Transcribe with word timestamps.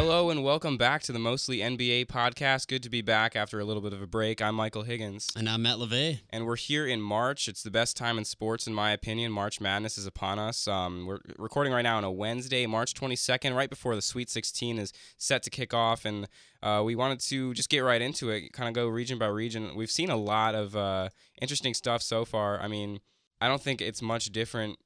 Hello 0.00 0.30
and 0.30 0.42
welcome 0.42 0.78
back 0.78 1.02
to 1.02 1.12
the 1.12 1.18
Mostly 1.18 1.58
NBA 1.58 2.06
podcast. 2.06 2.68
Good 2.68 2.82
to 2.84 2.88
be 2.88 3.02
back 3.02 3.36
after 3.36 3.60
a 3.60 3.66
little 3.66 3.82
bit 3.82 3.92
of 3.92 4.00
a 4.00 4.06
break. 4.06 4.40
I'm 4.40 4.54
Michael 4.54 4.84
Higgins. 4.84 5.28
And 5.36 5.46
I'm 5.46 5.60
Matt 5.60 5.76
LeVay. 5.76 6.20
And 6.30 6.46
we're 6.46 6.56
here 6.56 6.86
in 6.86 7.02
March. 7.02 7.48
It's 7.48 7.62
the 7.62 7.70
best 7.70 7.98
time 7.98 8.16
in 8.16 8.24
sports, 8.24 8.66
in 8.66 8.72
my 8.72 8.92
opinion. 8.92 9.30
March 9.30 9.60
Madness 9.60 9.98
is 9.98 10.06
upon 10.06 10.38
us. 10.38 10.66
Um, 10.66 11.04
we're 11.04 11.18
recording 11.36 11.74
right 11.74 11.82
now 11.82 11.98
on 11.98 12.04
a 12.04 12.10
Wednesday, 12.10 12.64
March 12.64 12.94
22nd, 12.94 13.54
right 13.54 13.68
before 13.68 13.94
the 13.94 14.00
Sweet 14.00 14.30
16 14.30 14.78
is 14.78 14.90
set 15.18 15.42
to 15.42 15.50
kick 15.50 15.74
off. 15.74 16.06
And 16.06 16.28
uh, 16.62 16.80
we 16.82 16.94
wanted 16.94 17.20
to 17.20 17.52
just 17.52 17.68
get 17.68 17.80
right 17.80 18.00
into 18.00 18.30
it, 18.30 18.54
kind 18.54 18.70
of 18.70 18.74
go 18.74 18.88
region 18.88 19.18
by 19.18 19.26
region. 19.26 19.76
We've 19.76 19.90
seen 19.90 20.08
a 20.08 20.16
lot 20.16 20.54
of 20.54 20.74
uh, 20.74 21.10
interesting 21.42 21.74
stuff 21.74 22.00
so 22.00 22.24
far. 22.24 22.58
I 22.58 22.68
mean, 22.68 23.00
I 23.38 23.48
don't 23.48 23.60
think 23.60 23.82
it's 23.82 24.00
much 24.00 24.32
different 24.32 24.78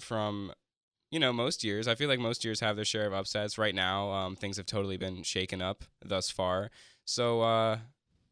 from 0.00 0.50
you 1.12 1.20
know, 1.20 1.32
most 1.32 1.62
years. 1.62 1.86
I 1.86 1.94
feel 1.94 2.08
like 2.08 2.18
most 2.18 2.42
years 2.42 2.60
have 2.60 2.74
their 2.74 2.86
share 2.86 3.06
of 3.06 3.12
upsets. 3.12 3.58
Right 3.58 3.74
now, 3.74 4.10
um, 4.10 4.34
things 4.34 4.56
have 4.56 4.66
totally 4.66 4.96
been 4.96 5.22
shaken 5.22 5.60
up 5.60 5.84
thus 6.02 6.30
far. 6.30 6.70
So, 7.04 7.42
uh, 7.42 7.78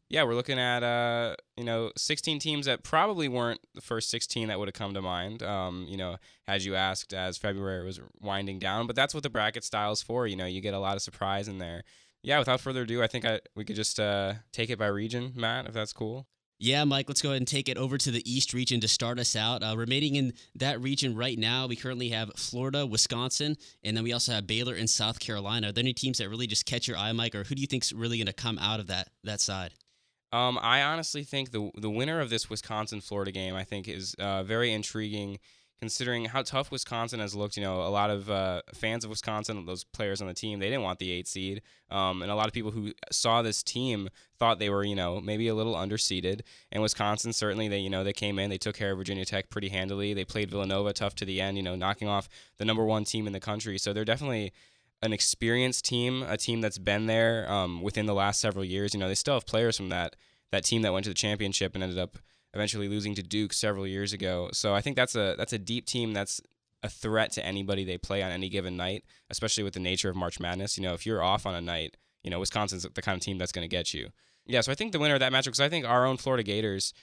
yeah, 0.09 0.25
we're 0.25 0.34
looking 0.34 0.59
at, 0.59 0.83
uh, 0.83 1.37
you 1.59 1.62
know, 1.62 1.93
16 1.97 2.39
teams 2.39 2.65
that 2.65 2.83
probably 2.83 3.29
weren't 3.29 3.61
the 3.75 3.83
first 3.83 4.11
16 4.11 4.48
that 4.48 4.59
would 4.59 4.66
have 4.66 4.75
come 4.75 4.95
to 4.95 5.03
mind, 5.03 5.43
um, 5.43 5.84
you 5.89 5.98
know, 5.98 6.16
as 6.48 6.65
you 6.65 6.75
asked, 6.75 7.12
as 7.12 7.37
February 7.37 7.84
was 7.84 8.01
winding 8.19 8.59
down. 8.59 8.87
But 8.87 8.97
that's 8.97 9.12
what 9.12 9.23
the 9.23 9.31
bracket 9.31 9.62
style 9.62 9.92
is 9.92 10.03
for. 10.03 10.27
You 10.27 10.37
know, 10.37 10.47
you 10.47 10.62
get 10.62 10.75
a 10.75 10.81
lot 10.81 10.97
of 10.97 11.03
surprise 11.03 11.48
in 11.48 11.59
there. 11.59 11.84
Yeah, 12.23 12.39
without 12.39 12.61
further 12.61 12.83
ado, 12.83 13.03
I 13.03 13.06
think 13.09 13.27
I, 13.27 13.41
we 13.55 13.65
could 13.65 13.77
just 13.77 14.01
uh, 14.01 14.34
take 14.53 14.70
it 14.70 14.78
by 14.78 14.87
region, 14.87 15.33
Matt, 15.37 15.67
if 15.67 15.75
that's 15.75 15.92
cool. 15.92 16.27
Yeah, 16.62 16.84
Mike, 16.84 17.09
let's 17.09 17.23
go 17.23 17.30
ahead 17.30 17.41
and 17.41 17.48
take 17.48 17.70
it 17.70 17.78
over 17.78 17.97
to 17.97 18.11
the 18.11 18.30
East 18.30 18.53
region 18.53 18.80
to 18.80 18.89
start 18.89 19.19
us 19.19 19.34
out. 19.34 19.62
Uh, 19.62 19.75
remaining 19.78 20.16
in 20.16 20.34
that 20.56 20.78
region 20.78 21.17
right 21.17 21.39
now, 21.39 21.67
we 21.67 21.75
currently 21.75 22.11
have 22.11 22.30
Florida, 22.36 22.84
Wisconsin, 22.84 23.56
and 23.83 23.97
then 23.97 24.05
we 24.05 24.12
also 24.12 24.33
have 24.33 24.47
Baylor 24.47 24.75
and 24.75 24.89
South 24.89 25.20
Carolina. 25.20 25.70
Are 25.70 25.72
there 25.72 25.80
any 25.80 25.94
teams 25.94 26.19
that 26.19 26.28
really 26.28 26.47
just 26.47 26.67
catch 26.67 26.86
your 26.86 26.98
eye, 26.98 27.12
Mike, 27.12 27.34
or 27.34 27.44
who 27.44 27.55
do 27.55 27.62
you 27.62 27.67
think's 27.67 27.94
really 27.94 28.19
going 28.19 28.27
to 28.27 28.34
come 28.34 28.58
out 28.58 28.78
of 28.78 28.89
that 28.89 29.08
that 29.25 29.41
side? 29.41 29.72
Um, 30.33 30.58
I 30.61 30.83
honestly 30.83 31.25
think 31.25 31.50
the 31.50 31.70
the 31.78 31.89
winner 31.89 32.20
of 32.20 32.28
this 32.28 32.50
Wisconsin 32.50 33.00
Florida 33.00 33.33
game, 33.33 33.55
I 33.55 33.64
think, 33.64 33.89
is 33.89 34.14
uh, 34.19 34.42
very 34.42 34.70
intriguing 34.70 35.39
considering 35.81 36.27
how 36.27 36.42
tough 36.42 36.70
Wisconsin 36.70 37.20
has 37.20 37.34
looked. 37.34 37.56
You 37.56 37.62
know, 37.62 37.83
a 37.83 37.89
lot 37.89 38.11
of 38.11 38.31
uh, 38.31 38.62
fans 38.75 39.05
of 39.05 39.11
Wisconsin, 39.11 39.64
those 39.64 39.83
players 39.84 40.20
on 40.20 40.28
the 40.28 40.34
team, 40.34 40.59
they 40.59 40.69
didn't 40.69 40.83
want 40.83 40.98
the 40.98 41.11
eight 41.11 41.27
seed. 41.27 41.62
Um, 41.91 42.23
and 42.23 42.31
a 42.31 42.34
lot 42.34 42.47
of 42.47 42.53
people 42.53 42.70
who 42.70 42.92
saw 43.11 43.42
this 43.42 43.62
team 43.62 44.08
thought 44.39 44.58
they 44.58 44.70
were, 44.70 44.84
you 44.84 44.95
know, 44.95 45.20
maybe 45.20 45.48
a 45.48 45.55
little 45.55 45.75
underseeded. 45.75 46.42
And 46.70 46.83
Wisconsin, 46.83 47.33
certainly, 47.33 47.67
they, 47.69 47.78
you 47.78 47.91
know, 47.91 48.05
they 48.05 48.12
came 48.12 48.39
in, 48.39 48.51
they 48.51 48.58
took 48.58 48.77
care 48.77 48.92
of 48.92 48.98
Virginia 48.98 49.25
Tech 49.25 49.51
pretty 49.51 49.70
handily. 49.70 50.14
They 50.14 50.25
played 50.25 50.51
Villanova 50.51 50.92
tough 50.92 51.14
to 51.17 51.25
the 51.25 51.41
end, 51.41 51.56
you 51.56 51.62
know, 51.62 51.75
knocking 51.75 52.08
off 52.08 52.28
the 52.58 52.64
number 52.64 52.84
one 52.84 53.05
team 53.05 53.27
in 53.27 53.33
the 53.33 53.41
country. 53.41 53.78
So 53.78 53.92
they're 53.92 54.05
definitely 54.05 54.53
an 55.03 55.12
experienced 55.12 55.84
team, 55.86 56.23
a 56.23 56.36
team 56.36 56.61
that's 56.61 56.78
been 56.78 57.06
there 57.06 57.51
um, 57.51 57.81
within 57.81 58.06
the 58.06 58.14
last 58.14 58.41
several 58.41 58.64
years. 58.64 58.92
You 58.92 59.01
know, 59.01 59.08
they 59.08 59.14
still 59.14 59.34
have 59.34 59.47
players 59.47 59.77
from 59.77 59.89
that 59.89 60.17
that 60.53 60.64
team 60.64 60.83
that 60.83 60.92
went 60.92 61.05
to 61.05 61.11
the 61.11 61.14
championship 61.14 61.75
and 61.75 61.83
ended 61.83 61.98
up 61.98 62.19
eventually 62.55 62.89
losing 62.89 63.15
to 63.15 63.23
Duke 63.23 63.53
several 63.53 63.87
years 63.87 64.12
ago. 64.12 64.51
So 64.53 64.75
I 64.75 64.81
think 64.81 64.97
that's 64.97 65.15
a 65.15 65.34
that's 65.39 65.53
a 65.53 65.59
deep 65.59 65.87
team 65.87 66.12
that's 66.12 66.41
a 66.83 66.89
threat 66.89 67.33
to 67.33 67.45
anybody 67.45 67.84
they 67.84 67.98
play 67.98 68.23
on 68.23 68.31
any 68.31 68.48
given 68.48 68.77
night, 68.77 69.05
especially 69.29 69.62
with 69.62 69.75
the 69.75 69.81
nature 69.81 70.09
of 70.09 70.17
March 70.17 70.41
Madness. 70.41 70.79
You 70.79 70.83
know, 70.83 70.95
if 70.95 71.05
you're 71.05 71.23
off 71.23 71.47
on 71.47 71.55
a 71.55 71.61
night, 71.61 71.97
you 72.23 72.31
know, 72.31 72.41
Wisconsin's 72.41 72.83
the 72.83 73.03
kind 73.03 73.17
of 73.17 73.23
team 73.23 73.39
that's 73.39 73.53
going 73.53 73.65
to 73.65 73.69
get 73.69 73.92
you. 73.92 74.09
Yeah, 74.47 74.62
so 74.62 74.73
I 74.73 74.75
think 74.75 74.92
the 74.92 74.98
winner 74.98 75.15
of 75.15 75.20
that 75.20 75.33
matchup, 75.33 75.47
because 75.47 75.61
I 75.61 75.69
think 75.69 75.87
our 75.87 76.07
own 76.07 76.17
Florida 76.17 76.42
Gators, 76.42 76.95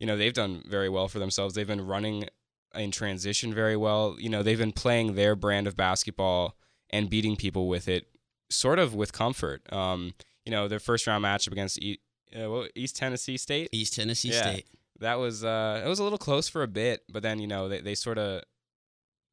you 0.00 0.06
know, 0.06 0.16
they've 0.16 0.32
done 0.32 0.62
very 0.66 0.88
well 0.88 1.08
for 1.08 1.18
themselves. 1.18 1.54
They've 1.54 1.66
been 1.66 1.86
running 1.86 2.28
in 2.74 2.90
transition 2.90 3.54
very 3.54 3.76
well. 3.76 4.16
You 4.18 4.30
know, 4.30 4.42
they've 4.42 4.58
been 4.58 4.72
playing 4.72 5.14
their 5.14 5.36
brand 5.36 5.66
of 5.66 5.76
basketball 5.76 6.56
and 6.90 7.10
beating 7.10 7.36
people 7.36 7.68
with 7.68 7.88
it, 7.88 8.06
sort 8.50 8.78
of 8.78 8.94
with 8.94 9.12
comfort. 9.12 9.70
Um, 9.72 10.14
you 10.44 10.50
know, 10.50 10.66
their 10.66 10.80
first 10.80 11.06
round 11.06 11.24
matchup 11.24 11.52
against 11.52 11.78
e- 11.78 12.00
uh, 12.34 12.62
East 12.74 12.96
Tennessee 12.96 13.36
State. 13.36 13.68
East 13.72 13.94
Tennessee 13.94 14.30
yeah. 14.30 14.40
State 14.40 14.66
that 15.00 15.18
was 15.18 15.44
uh, 15.44 15.82
it 15.84 15.88
was 15.88 15.98
a 15.98 16.04
little 16.04 16.18
close 16.18 16.48
for 16.48 16.62
a 16.62 16.68
bit, 16.68 17.02
but 17.10 17.22
then 17.22 17.38
you 17.38 17.46
know 17.46 17.68
they, 17.68 17.80
they 17.80 17.94
sort 17.94 18.18
of 18.18 18.42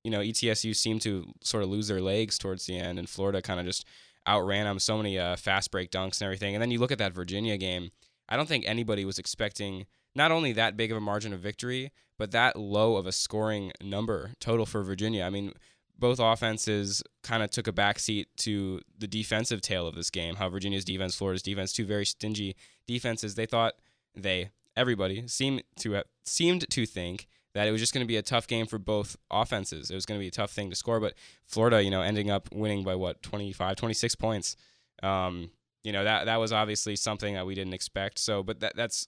you 0.04 0.12
know 0.12 0.20
ETSU 0.20 0.76
seemed 0.76 1.02
to 1.04 1.26
sort 1.42 1.64
of 1.64 1.70
lose 1.70 1.88
their 1.88 2.02
legs 2.02 2.38
towards 2.38 2.66
the 2.66 2.78
end, 2.78 3.00
and 3.00 3.10
Florida 3.10 3.42
kind 3.42 3.60
of 3.60 3.66
just 3.66 3.86
outran 4.28 4.66
them. 4.66 4.80
So 4.80 4.98
many 4.98 5.18
uh, 5.18 5.36
fast 5.36 5.72
break 5.72 5.92
dunks 5.92 6.22
and 6.22 6.24
everything, 6.24 6.56
and 6.56 6.62
then 6.62 6.72
you 6.72 6.80
look 6.80 6.92
at 6.92 6.98
that 7.00 7.14
Virginia 7.14 7.58
game. 7.58 7.92
I 8.30 8.38
don't 8.38 8.48
think 8.48 8.66
anybody 8.66 9.04
was 9.06 9.20
expecting 9.20 9.86
not 10.16 10.32
only 10.32 10.54
that 10.54 10.78
big 10.78 10.92
of 10.92 10.98
a 10.98 11.02
margin 11.02 11.34
of 11.34 11.40
victory, 11.40 11.92
but 12.18 12.32
that 12.32 12.56
low 12.56 12.96
of 12.96 13.06
a 13.06 13.12
scoring 13.12 13.72
number 13.82 14.32
total 14.40 14.66
for 14.66 14.84
Virginia. 14.84 15.24
I 15.24 15.30
mean, 15.30 15.54
both 15.98 16.20
offenses 16.20 17.04
kind 17.22 17.44
of 17.44 17.50
took 17.50 17.68
a 17.68 17.74
backseat 17.74 18.26
to 18.38 18.82
the 18.98 19.08
defensive 19.08 19.62
tail 19.62 19.88
of 19.88 19.96
this 19.96 20.10
game. 20.10 20.36
How 20.36 20.50
Virginia's 20.50 20.86
defense, 20.86 21.16
Florida's 21.16 21.44
defense, 21.44 21.74
two 21.74 21.86
very 21.86 22.06
stingy 22.06 22.56
defenses. 22.88 23.36
They 23.36 23.46
thought 23.46 23.74
they 24.16 24.50
everybody 24.76 25.28
seemed 25.28 25.64
to 25.78 25.94
have, 25.94 26.06
seemed 26.26 26.70
to 26.70 26.86
think 26.86 27.28
that 27.54 27.68
it 27.68 27.72
was 27.72 27.82
just 27.82 27.94
going 27.94 28.04
to 28.04 28.08
be 28.08 28.18
a 28.18 28.24
tough 28.24 28.48
game 28.48 28.66
for 28.66 28.80
both 28.80 29.16
offenses. 29.30 29.92
It 29.92 29.96
was 29.96 30.06
going 30.06 30.20
to 30.20 30.24
be 30.24 30.28
a 30.28 30.32
tough 30.32 30.52
thing 30.52 30.70
to 30.72 30.76
score, 30.76 31.00
but 31.00 31.14
Florida, 31.46 31.84
you 31.84 31.92
know, 31.92 32.02
ending 32.02 32.32
up 32.32 32.50
winning 32.52 32.84
by 32.84 32.96
what 32.96 33.22
25, 33.22 33.76
26 33.76 34.16
points. 34.16 34.56
Um, 35.04 35.52
you 35.84 35.92
know 35.92 36.04
that 36.04 36.26
that 36.26 36.38
was 36.38 36.54
obviously 36.54 36.96
something 36.96 37.34
that 37.34 37.46
we 37.46 37.56
didn't 37.56 37.74
expect. 37.74 38.18
So, 38.18 38.42
but 38.42 38.62
that 38.62 38.76
that's 38.76 39.08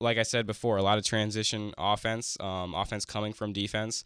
like 0.00 0.18
I 0.18 0.22
said 0.22 0.46
before, 0.46 0.76
a 0.76 0.82
lot 0.82 0.98
of 0.98 1.04
transition 1.04 1.72
offense, 1.78 2.36
um, 2.40 2.74
offense 2.74 3.04
coming 3.04 3.32
from 3.32 3.52
defense. 3.52 4.04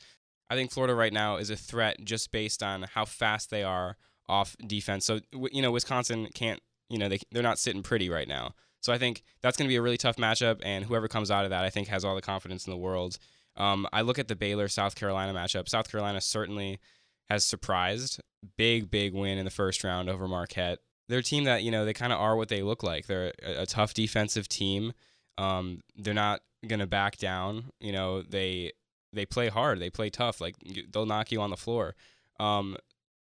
I 0.49 0.55
think 0.57 0.73
Florida 0.73 0.95
right 0.95 1.13
now 1.13 1.37
is 1.37 1.51
a 1.51 1.57
threat 1.57 2.05
just 2.05 2.33
based 2.33 2.63
on 2.63 2.83
how 2.95 3.05
fast 3.05 3.51
they 3.51 3.63
are 3.63 3.97
off 4.29 4.57
defense. 4.67 5.05
So 5.05 5.21
you 5.53 5.63
know, 5.63 5.71
Wisconsin 5.71 6.29
can't, 6.35 6.61
you 6.89 6.99
know, 6.99 7.09
they 7.09 7.21
they're 7.31 7.43
not 7.43 7.59
sitting 7.59 7.83
pretty 7.83 8.11
right 8.11 8.29
now. 8.29 8.55
So 8.81 8.93
I 8.93 8.99
think 8.99 9.23
that's 9.43 9.57
going 9.57 9.67
to 9.67 9.73
be 9.73 9.77
a 9.77 9.83
really 9.83 9.99
tough 9.99 10.17
matchup, 10.17 10.61
and 10.63 10.85
whoever 10.85 11.09
comes 11.09 11.31
out 11.31 11.45
of 11.45 11.51
that, 11.51 11.65
I 11.65 11.71
think, 11.71 11.89
has 11.89 12.05
all 12.05 12.15
the 12.15 12.23
confidence 12.23 12.67
in 12.67 12.71
the 12.71 12.77
world. 12.77 13.19
Um, 13.57 13.87
I 13.93 14.01
look 14.01 14.19
at 14.19 14.29
the 14.29 14.37
Baylor 14.37 14.69
South 14.69 14.95
Carolina 14.95 15.39
matchup. 15.39 15.69
South 15.69 15.91
Carolina 15.91 16.21
certainly 16.21 16.81
has 17.29 17.45
surprised. 17.45 18.21
Big, 18.57 18.91
big 18.91 19.13
win 19.13 19.39
in 19.39 19.45
the 19.45 19.51
first 19.51 19.85
round 19.85 20.09
over 20.09 20.27
Marquette. 20.27 20.79
They're 21.09 21.19
a 21.19 21.23
team 21.23 21.45
that, 21.45 21.63
you 21.63 21.71
know, 21.71 21.85
they 21.85 21.93
kind 21.93 22.13
of 22.13 22.21
are 22.21 22.37
what 22.37 22.49
they 22.49 22.63
look 22.63 22.83
like. 22.83 23.07
They're 23.07 23.33
a, 23.43 23.63
a 23.63 23.67
tough 23.67 23.93
defensive 23.93 24.49
team. 24.49 24.93
Um, 25.37 25.83
they're 25.97 26.15
not 26.15 26.41
going 26.67 26.81
to 26.81 26.87
back 26.87 27.19
down. 27.19 27.73
You 27.81 27.93
know, 27.93 28.23
they 28.23 28.73
they 29.13 29.27
play 29.27 29.49
hard. 29.49 29.81
They 29.81 29.91
play 29.91 30.09
tough. 30.09 30.41
Like 30.41 30.55
they'll 30.93 31.07
knock 31.07 31.33
you 31.33 31.41
on 31.41 31.51
the 31.51 31.57
floor. 31.57 31.97
Um, 32.39 32.77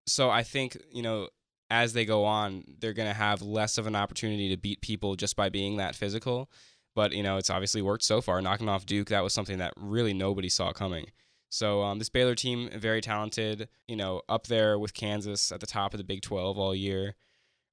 so 0.06 0.30
I 0.30 0.42
think, 0.42 0.78
you 0.92 1.02
know, 1.02 1.28
as 1.70 1.92
they 1.92 2.04
go 2.04 2.24
on, 2.24 2.64
they're 2.80 2.92
going 2.92 3.08
to 3.08 3.14
have 3.14 3.42
less 3.42 3.78
of 3.78 3.86
an 3.86 3.96
opportunity 3.96 4.48
to 4.50 4.56
beat 4.56 4.80
people 4.80 5.14
just 5.14 5.36
by 5.36 5.48
being 5.48 5.76
that 5.76 5.94
physical. 5.94 6.50
But, 6.94 7.12
you 7.12 7.22
know, 7.22 7.36
it's 7.36 7.50
obviously 7.50 7.82
worked 7.82 8.02
so 8.02 8.20
far. 8.20 8.42
Knocking 8.42 8.68
off 8.68 8.84
Duke, 8.84 9.08
that 9.08 9.22
was 9.22 9.32
something 9.32 9.58
that 9.58 9.72
really 9.76 10.12
nobody 10.12 10.48
saw 10.48 10.72
coming. 10.72 11.06
So 11.48 11.82
um, 11.82 11.98
this 11.98 12.08
Baylor 12.08 12.34
team, 12.34 12.70
very 12.74 13.00
talented, 13.00 13.68
you 13.86 13.96
know, 13.96 14.22
up 14.28 14.46
there 14.46 14.78
with 14.78 14.94
Kansas 14.94 15.50
at 15.52 15.60
the 15.60 15.66
top 15.66 15.94
of 15.94 15.98
the 15.98 16.04
Big 16.04 16.22
12 16.22 16.58
all 16.58 16.74
year. 16.74 17.14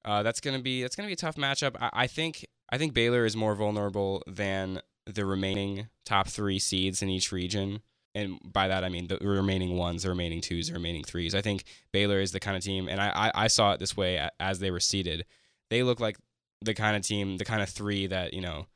Uh, 0.06 0.24
that's 0.24 0.40
gonna 0.40 0.60
be 0.60 0.82
that's 0.82 0.96
gonna 0.96 1.08
be 1.08 1.14
a 1.14 1.18
tough 1.18 1.36
matchup. 1.36 1.76
I, 1.82 1.90
I 1.94 2.08
think 2.08 2.46
I 2.70 2.78
think 2.78 2.94
Baylor 2.94 3.26
is 3.26 3.36
more 3.36 3.56
vulnerable 3.56 4.24
than 4.26 4.82
the 5.06 5.26
remaining 5.26 5.90
top 6.06 6.28
three 6.28 6.60
seeds 6.60 7.02
in 7.02 7.10
each 7.10 7.32
region 7.32 7.82
and 8.18 8.40
by 8.44 8.68
that 8.68 8.84
I 8.84 8.90
mean 8.90 9.08
the 9.08 9.18
remaining 9.20 9.78
ones, 9.78 10.04
the 10.04 10.10
remaining 10.10 10.42
twos, 10.42 10.68
the 10.68 10.74
remaining 10.74 11.04
threes. 11.04 11.36
I 11.36 11.42
think 11.42 11.64
Baylor 11.92 12.20
is 12.20 12.32
the 12.32 12.40
kind 12.40 12.58
of 12.58 12.64
team, 12.64 12.88
and 12.88 13.00
I, 13.00 13.10
I, 13.10 13.44
I 13.44 13.48
saw 13.48 13.74
it 13.74 13.80
this 13.80 13.96
way 13.96 14.28
as 14.40 14.60
they 14.60 14.72
were 14.72 14.80
seeded. 14.80 15.26
They 15.70 15.84
look 15.84 16.00
like 16.00 16.18
the 16.62 16.74
kind 16.74 16.96
of 16.96 17.04
team, 17.04 17.38
the 17.38 17.46
kind 17.46 17.62
of 17.62 17.70
three 17.70 18.08
that 18.08 18.34
you 18.34 18.42
know 18.42 18.68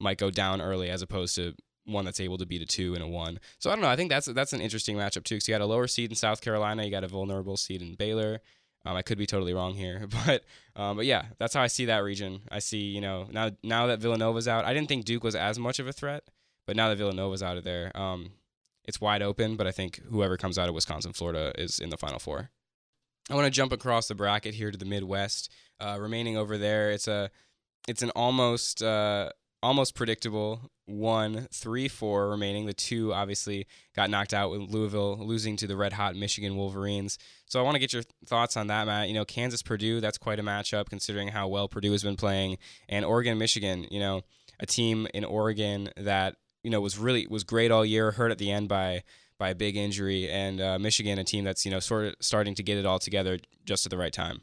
might 0.00 0.18
go 0.18 0.30
down 0.30 0.60
early, 0.60 0.90
as 0.90 1.02
opposed 1.02 1.34
to 1.36 1.54
one 1.84 2.04
that's 2.04 2.20
able 2.20 2.38
to 2.38 2.46
beat 2.46 2.62
a 2.62 2.66
two 2.66 2.94
and 2.94 3.02
a 3.02 3.06
one. 3.06 3.38
So 3.58 3.70
I 3.70 3.74
don't 3.74 3.82
know. 3.82 3.88
I 3.88 3.96
think 3.96 4.10
that's 4.10 4.26
that's 4.26 4.52
an 4.52 4.60
interesting 4.60 4.96
matchup 4.96 5.24
too. 5.24 5.36
Because 5.36 5.48
you 5.48 5.54
got 5.54 5.60
a 5.60 5.66
lower 5.66 5.86
seed 5.86 6.10
in 6.10 6.16
South 6.16 6.40
Carolina, 6.40 6.84
you 6.84 6.90
got 6.90 7.04
a 7.04 7.08
vulnerable 7.08 7.56
seed 7.56 7.82
in 7.82 7.94
Baylor. 7.94 8.40
Um, 8.84 8.96
I 8.96 9.02
could 9.02 9.18
be 9.18 9.26
totally 9.26 9.52
wrong 9.52 9.74
here, 9.74 10.06
but 10.26 10.44
um, 10.76 10.96
but 10.96 11.06
yeah, 11.06 11.26
that's 11.38 11.54
how 11.54 11.62
I 11.62 11.66
see 11.66 11.86
that 11.86 12.04
region. 12.04 12.42
I 12.50 12.60
see 12.60 12.78
you 12.78 13.00
know 13.00 13.26
now 13.30 13.50
now 13.62 13.86
that 13.88 14.00
Villanova's 14.00 14.48
out, 14.48 14.64
I 14.64 14.72
didn't 14.72 14.88
think 14.88 15.04
Duke 15.04 15.24
was 15.24 15.34
as 15.34 15.58
much 15.58 15.78
of 15.78 15.88
a 15.88 15.92
threat, 15.92 16.24
but 16.66 16.76
now 16.76 16.88
that 16.88 16.98
Villanova's 16.98 17.42
out 17.42 17.56
of 17.56 17.64
there, 17.64 17.96
um, 17.96 18.30
it's 18.86 19.00
wide 19.00 19.22
open, 19.22 19.56
but 19.56 19.66
I 19.66 19.72
think 19.72 20.00
whoever 20.10 20.36
comes 20.36 20.58
out 20.58 20.68
of 20.68 20.74
Wisconsin, 20.74 21.12
Florida 21.12 21.52
is 21.58 21.78
in 21.78 21.90
the 21.90 21.96
Final 21.96 22.18
Four. 22.18 22.50
I 23.28 23.34
want 23.34 23.46
to 23.46 23.50
jump 23.50 23.72
across 23.72 24.06
the 24.06 24.14
bracket 24.14 24.54
here 24.54 24.70
to 24.70 24.78
the 24.78 24.84
Midwest. 24.84 25.52
Uh, 25.80 25.98
remaining 26.00 26.36
over 26.36 26.56
there, 26.56 26.90
it's 26.90 27.08
a 27.08 27.30
it's 27.88 28.02
an 28.02 28.10
almost 28.10 28.82
uh, 28.82 29.30
almost 29.62 29.94
predictable 29.94 30.70
one, 30.86 31.48
three, 31.52 31.88
four 31.88 32.30
remaining. 32.30 32.66
The 32.66 32.72
two 32.72 33.12
obviously 33.12 33.66
got 33.96 34.10
knocked 34.10 34.32
out 34.32 34.52
with 34.52 34.70
Louisville 34.70 35.18
losing 35.18 35.56
to 35.56 35.66
the 35.66 35.76
red 35.76 35.94
hot 35.94 36.14
Michigan 36.14 36.56
Wolverines. 36.56 37.18
So 37.46 37.58
I 37.58 37.62
want 37.62 37.74
to 37.74 37.80
get 37.80 37.92
your 37.92 38.04
thoughts 38.24 38.56
on 38.56 38.68
that, 38.68 38.86
Matt. 38.86 39.08
You 39.08 39.14
know, 39.14 39.24
Kansas 39.24 39.62
Purdue, 39.62 40.00
that's 40.00 40.18
quite 40.18 40.38
a 40.38 40.44
matchup 40.44 40.88
considering 40.88 41.28
how 41.28 41.48
well 41.48 41.68
Purdue 41.68 41.92
has 41.92 42.04
been 42.04 42.16
playing, 42.16 42.58
and 42.88 43.04
Oregon 43.04 43.38
Michigan. 43.38 43.86
You 43.90 43.98
know, 43.98 44.22
a 44.60 44.66
team 44.66 45.08
in 45.12 45.24
Oregon 45.24 45.90
that 45.96 46.36
you 46.66 46.70
know 46.70 46.80
was 46.80 46.98
really 46.98 47.28
was 47.28 47.44
great 47.44 47.70
all 47.70 47.84
year. 47.84 48.10
Hurt 48.10 48.32
at 48.32 48.38
the 48.38 48.50
end 48.50 48.68
by 48.68 49.04
by 49.38 49.50
a 49.50 49.54
big 49.54 49.76
injury, 49.76 50.28
and 50.28 50.60
uh, 50.60 50.80
Michigan, 50.80 51.16
a 51.16 51.22
team 51.22 51.44
that's 51.44 51.64
you 51.64 51.70
know 51.70 51.78
sort 51.78 52.06
of 52.06 52.16
starting 52.20 52.56
to 52.56 52.62
get 52.64 52.76
it 52.76 52.84
all 52.84 52.98
together 52.98 53.38
just 53.64 53.86
at 53.86 53.90
the 53.90 53.96
right 53.96 54.12
time. 54.12 54.40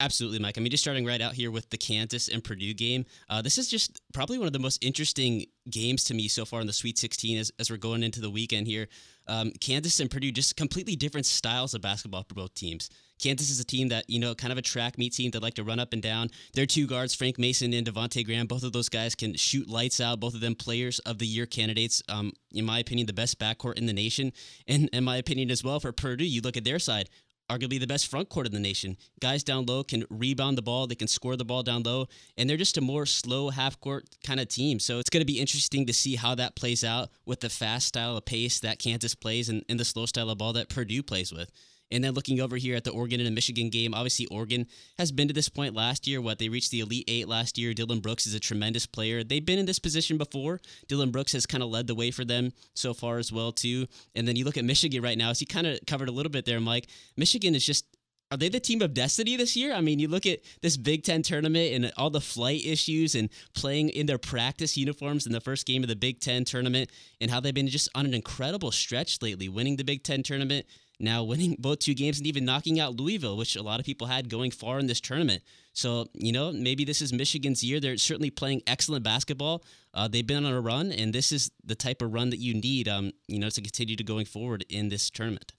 Absolutely, 0.00 0.40
Mike. 0.40 0.58
I 0.58 0.60
mean, 0.60 0.70
just 0.70 0.82
starting 0.82 1.06
right 1.06 1.20
out 1.20 1.34
here 1.34 1.52
with 1.52 1.70
the 1.70 1.76
Kansas 1.76 2.28
and 2.28 2.42
Purdue 2.42 2.74
game. 2.74 3.04
Uh, 3.28 3.42
this 3.42 3.58
is 3.58 3.68
just 3.68 4.00
probably 4.12 4.38
one 4.38 4.48
of 4.48 4.52
the 4.52 4.58
most 4.58 4.84
interesting 4.84 5.46
games 5.70 6.02
to 6.04 6.14
me 6.14 6.26
so 6.26 6.44
far 6.44 6.60
in 6.60 6.66
the 6.66 6.72
Sweet 6.72 6.98
16 6.98 7.38
as, 7.38 7.52
as 7.60 7.70
we're 7.70 7.76
going 7.76 8.02
into 8.02 8.20
the 8.20 8.28
weekend 8.28 8.66
here. 8.66 8.88
Um, 9.28 9.52
Kansas 9.60 10.00
and 10.00 10.10
Purdue, 10.10 10.32
just 10.32 10.56
completely 10.56 10.96
different 10.96 11.26
styles 11.26 11.74
of 11.74 11.80
basketball 11.80 12.24
for 12.24 12.34
both 12.34 12.54
teams. 12.54 12.90
Kansas 13.22 13.50
is 13.50 13.60
a 13.60 13.64
team 13.64 13.88
that, 13.88 14.10
you 14.10 14.18
know, 14.18 14.34
kind 14.34 14.52
of 14.52 14.58
a 14.58 14.62
track 14.62 14.98
meet 14.98 15.12
team 15.12 15.30
that 15.30 15.42
like 15.42 15.54
to 15.54 15.62
run 15.64 15.78
up 15.78 15.92
and 15.92 16.02
down. 16.02 16.28
Their 16.54 16.66
two 16.66 16.88
guards, 16.88 17.14
Frank 17.14 17.38
Mason 17.38 17.72
and 17.72 17.86
Devonte 17.86 18.26
Graham, 18.26 18.46
both 18.46 18.64
of 18.64 18.72
those 18.72 18.88
guys 18.88 19.14
can 19.14 19.34
shoot 19.34 19.68
lights 19.68 20.00
out. 20.00 20.18
Both 20.18 20.34
of 20.34 20.40
them 20.40 20.56
players 20.56 20.98
of 21.00 21.18
the 21.18 21.26
year 21.26 21.46
candidates. 21.46 22.02
Um, 22.08 22.32
in 22.52 22.64
my 22.64 22.80
opinion, 22.80 23.06
the 23.06 23.12
best 23.12 23.38
backcourt 23.38 23.78
in 23.78 23.86
the 23.86 23.92
nation. 23.92 24.32
And 24.66 24.88
in 24.92 25.04
my 25.04 25.18
opinion 25.18 25.52
as 25.52 25.62
well, 25.62 25.78
for 25.78 25.92
Purdue, 25.92 26.24
you 26.24 26.40
look 26.40 26.56
at 26.56 26.64
their 26.64 26.80
side 26.80 27.08
arguably 27.50 27.78
the 27.78 27.86
best 27.86 28.08
front 28.08 28.28
court 28.28 28.46
in 28.46 28.52
the 28.52 28.60
nation. 28.60 28.96
Guys 29.20 29.44
down 29.44 29.66
low 29.66 29.84
can 29.84 30.04
rebound 30.10 30.56
the 30.58 30.62
ball, 30.62 30.86
they 30.86 30.94
can 30.94 31.08
score 31.08 31.36
the 31.36 31.44
ball 31.44 31.62
down 31.62 31.82
low, 31.82 32.06
and 32.36 32.48
they're 32.48 32.56
just 32.56 32.78
a 32.78 32.80
more 32.80 33.06
slow 33.06 33.50
half 33.50 33.80
court 33.80 34.04
kind 34.24 34.40
of 34.40 34.48
team. 34.48 34.78
So 34.78 34.98
it's 34.98 35.10
going 35.10 35.20
to 35.20 35.26
be 35.26 35.40
interesting 35.40 35.86
to 35.86 35.92
see 35.92 36.16
how 36.16 36.34
that 36.36 36.56
plays 36.56 36.84
out 36.84 37.10
with 37.26 37.40
the 37.40 37.50
fast 37.50 37.88
style 37.88 38.16
of 38.16 38.24
pace 38.24 38.60
that 38.60 38.78
Kansas 38.78 39.14
plays 39.14 39.48
and, 39.48 39.64
and 39.68 39.78
the 39.78 39.84
slow 39.84 40.06
style 40.06 40.30
of 40.30 40.38
ball 40.38 40.52
that 40.54 40.68
Purdue 40.68 41.02
plays 41.02 41.32
with. 41.32 41.50
And 41.94 42.02
then 42.02 42.12
looking 42.12 42.40
over 42.40 42.56
here 42.56 42.74
at 42.74 42.82
the 42.82 42.90
Oregon 42.90 43.20
and 43.20 43.26
the 43.26 43.30
Michigan 43.30 43.70
game, 43.70 43.94
obviously 43.94 44.26
Oregon 44.26 44.66
has 44.98 45.12
been 45.12 45.28
to 45.28 45.34
this 45.34 45.48
point 45.48 45.74
last 45.74 46.06
year. 46.08 46.20
What 46.20 46.40
they 46.40 46.48
reached 46.48 46.72
the 46.72 46.80
Elite 46.80 47.04
Eight 47.06 47.28
last 47.28 47.56
year. 47.56 47.72
Dillon 47.72 48.00
Brooks 48.00 48.26
is 48.26 48.34
a 48.34 48.40
tremendous 48.40 48.84
player. 48.84 49.22
They've 49.22 49.44
been 49.44 49.60
in 49.60 49.66
this 49.66 49.78
position 49.78 50.18
before. 50.18 50.60
Dillon 50.88 51.12
Brooks 51.12 51.32
has 51.32 51.46
kind 51.46 51.62
of 51.62 51.70
led 51.70 51.86
the 51.86 51.94
way 51.94 52.10
for 52.10 52.24
them 52.24 52.52
so 52.74 52.94
far 52.94 53.18
as 53.18 53.30
well 53.30 53.52
too. 53.52 53.86
And 54.16 54.26
then 54.26 54.34
you 54.34 54.44
look 54.44 54.56
at 54.56 54.64
Michigan 54.64 55.02
right 55.02 55.16
now. 55.16 55.30
As 55.30 55.40
you 55.40 55.46
kind 55.46 55.68
of 55.68 55.78
covered 55.86 56.08
a 56.08 56.12
little 56.12 56.32
bit 56.32 56.44
there, 56.44 56.60
Mike. 56.60 56.88
Michigan 57.16 57.54
is 57.54 57.64
just 57.64 57.86
are 58.30 58.36
they 58.36 58.48
the 58.48 58.58
team 58.58 58.82
of 58.82 58.94
destiny 58.94 59.36
this 59.36 59.54
year? 59.54 59.72
I 59.72 59.80
mean, 59.80 60.00
you 60.00 60.08
look 60.08 60.26
at 60.26 60.40
this 60.60 60.76
Big 60.76 61.04
Ten 61.04 61.22
tournament 61.22 61.72
and 61.72 61.92
all 61.96 62.10
the 62.10 62.20
flight 62.20 62.66
issues 62.66 63.14
and 63.14 63.28
playing 63.54 63.90
in 63.90 64.06
their 64.06 64.18
practice 64.18 64.76
uniforms 64.76 65.26
in 65.26 65.32
the 65.32 65.40
first 65.40 65.66
game 65.66 65.84
of 65.84 65.88
the 65.88 65.94
Big 65.94 66.18
Ten 66.18 66.44
tournament 66.44 66.90
and 67.20 67.30
how 67.30 67.38
they've 67.38 67.54
been 67.54 67.68
just 67.68 67.88
on 67.94 68.06
an 68.06 68.14
incredible 68.14 68.72
stretch 68.72 69.22
lately, 69.22 69.48
winning 69.48 69.76
the 69.76 69.84
Big 69.84 70.02
Ten 70.02 70.24
tournament, 70.24 70.66
now 70.98 71.24
winning 71.24 71.56
both 71.60 71.80
two 71.80 71.94
games 71.94 72.18
and 72.18 72.26
even 72.26 72.44
knocking 72.44 72.80
out 72.80 72.96
Louisville, 72.96 73.36
which 73.36 73.56
a 73.56 73.62
lot 73.62 73.80
of 73.80 73.86
people 73.86 74.06
had 74.06 74.28
going 74.28 74.50
far 74.50 74.78
in 74.78 74.86
this 74.86 75.00
tournament. 75.00 75.42
So, 75.72 76.08
you 76.14 76.32
know, 76.32 76.52
maybe 76.52 76.84
this 76.84 77.02
is 77.02 77.12
Michigan's 77.12 77.64
year. 77.64 77.80
They're 77.80 77.96
certainly 77.96 78.30
playing 78.30 78.62
excellent 78.66 79.04
basketball. 79.04 79.64
Uh, 79.92 80.08
they've 80.08 80.26
been 80.26 80.44
on 80.44 80.52
a 80.52 80.60
run, 80.60 80.92
and 80.92 81.12
this 81.12 81.32
is 81.32 81.50
the 81.64 81.74
type 81.74 82.00
of 82.00 82.12
run 82.12 82.30
that 82.30 82.38
you 82.38 82.54
need, 82.54 82.88
um, 82.88 83.12
you 83.26 83.38
know, 83.38 83.50
to 83.50 83.60
continue 83.60 83.96
to 83.96 84.04
going 84.04 84.26
forward 84.26 84.64
in 84.68 84.88
this 84.88 85.10
tournament. 85.10 85.52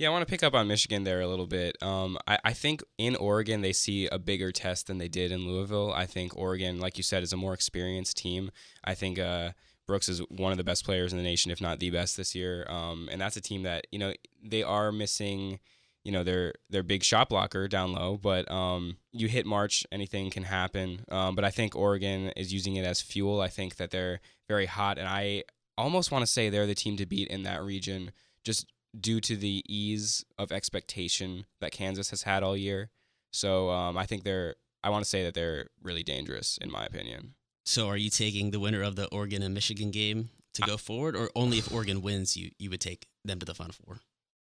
Yeah, 0.00 0.08
I 0.08 0.12
want 0.12 0.26
to 0.26 0.30
pick 0.30 0.42
up 0.42 0.54
on 0.54 0.66
Michigan 0.66 1.04
there 1.04 1.20
a 1.20 1.26
little 1.28 1.46
bit. 1.46 1.76
Um, 1.82 2.16
I, 2.26 2.38
I 2.42 2.52
think 2.54 2.82
in 2.96 3.16
Oregon 3.16 3.60
they 3.60 3.74
see 3.74 4.06
a 4.06 4.18
bigger 4.18 4.50
test 4.50 4.86
than 4.86 4.96
they 4.96 5.08
did 5.08 5.30
in 5.30 5.46
Louisville. 5.46 5.92
I 5.92 6.06
think 6.06 6.34
Oregon, 6.34 6.80
like 6.80 6.96
you 6.96 7.02
said, 7.02 7.22
is 7.22 7.34
a 7.34 7.36
more 7.36 7.52
experienced 7.52 8.16
team. 8.16 8.50
I 8.82 8.94
think 8.94 9.18
uh, 9.18 9.50
Brooks 9.90 10.08
is 10.08 10.20
one 10.28 10.52
of 10.52 10.58
the 10.58 10.64
best 10.64 10.84
players 10.84 11.12
in 11.12 11.18
the 11.18 11.24
nation, 11.24 11.50
if 11.50 11.60
not 11.60 11.80
the 11.80 11.90
best 11.90 12.16
this 12.16 12.34
year. 12.34 12.64
Um, 12.68 13.08
and 13.10 13.20
that's 13.20 13.36
a 13.36 13.40
team 13.40 13.64
that 13.64 13.86
you 13.90 13.98
know 13.98 14.14
they 14.42 14.62
are 14.62 14.92
missing. 14.92 15.58
You 16.04 16.12
know 16.12 16.24
their 16.24 16.54
their 16.70 16.82
big 16.82 17.02
shot 17.02 17.28
blocker 17.28 17.68
down 17.68 17.92
low, 17.92 18.16
but 18.16 18.50
um, 18.50 18.96
you 19.12 19.28
hit 19.28 19.44
March, 19.44 19.84
anything 19.92 20.30
can 20.30 20.44
happen. 20.44 21.04
Um, 21.10 21.34
but 21.34 21.44
I 21.44 21.50
think 21.50 21.76
Oregon 21.76 22.32
is 22.36 22.54
using 22.54 22.76
it 22.76 22.86
as 22.86 23.02
fuel. 23.02 23.40
I 23.40 23.48
think 23.48 23.76
that 23.76 23.90
they're 23.90 24.20
very 24.48 24.66
hot, 24.66 24.96
and 24.96 25.06
I 25.06 25.44
almost 25.76 26.10
want 26.10 26.22
to 26.22 26.26
say 26.26 26.48
they're 26.48 26.66
the 26.66 26.74
team 26.74 26.96
to 26.96 27.06
beat 27.06 27.28
in 27.28 27.42
that 27.42 27.62
region, 27.62 28.12
just 28.44 28.72
due 28.98 29.20
to 29.20 29.36
the 29.36 29.62
ease 29.68 30.24
of 30.38 30.52
expectation 30.52 31.44
that 31.60 31.72
Kansas 31.72 32.10
has 32.10 32.22
had 32.22 32.42
all 32.42 32.56
year. 32.56 32.90
So 33.30 33.70
um, 33.70 33.98
I 33.98 34.06
think 34.06 34.22
they're. 34.22 34.54
I 34.82 34.88
want 34.88 35.04
to 35.04 35.10
say 35.10 35.24
that 35.24 35.34
they're 35.34 35.66
really 35.82 36.02
dangerous, 36.02 36.58
in 36.62 36.70
my 36.70 36.86
opinion. 36.86 37.34
So, 37.64 37.88
are 37.88 37.96
you 37.96 38.10
taking 38.10 38.50
the 38.50 38.60
winner 38.60 38.82
of 38.82 38.96
the 38.96 39.06
Oregon 39.08 39.42
and 39.42 39.54
Michigan 39.54 39.90
game 39.90 40.30
to 40.54 40.62
go 40.62 40.76
forward, 40.76 41.14
or 41.14 41.30
only 41.36 41.58
if 41.58 41.72
Oregon 41.72 42.02
wins, 42.02 42.36
you 42.36 42.50
you 42.58 42.70
would 42.70 42.80
take 42.80 43.06
them 43.24 43.38
to 43.38 43.46
the 43.46 43.54
Final 43.54 43.72
Four? 43.72 44.00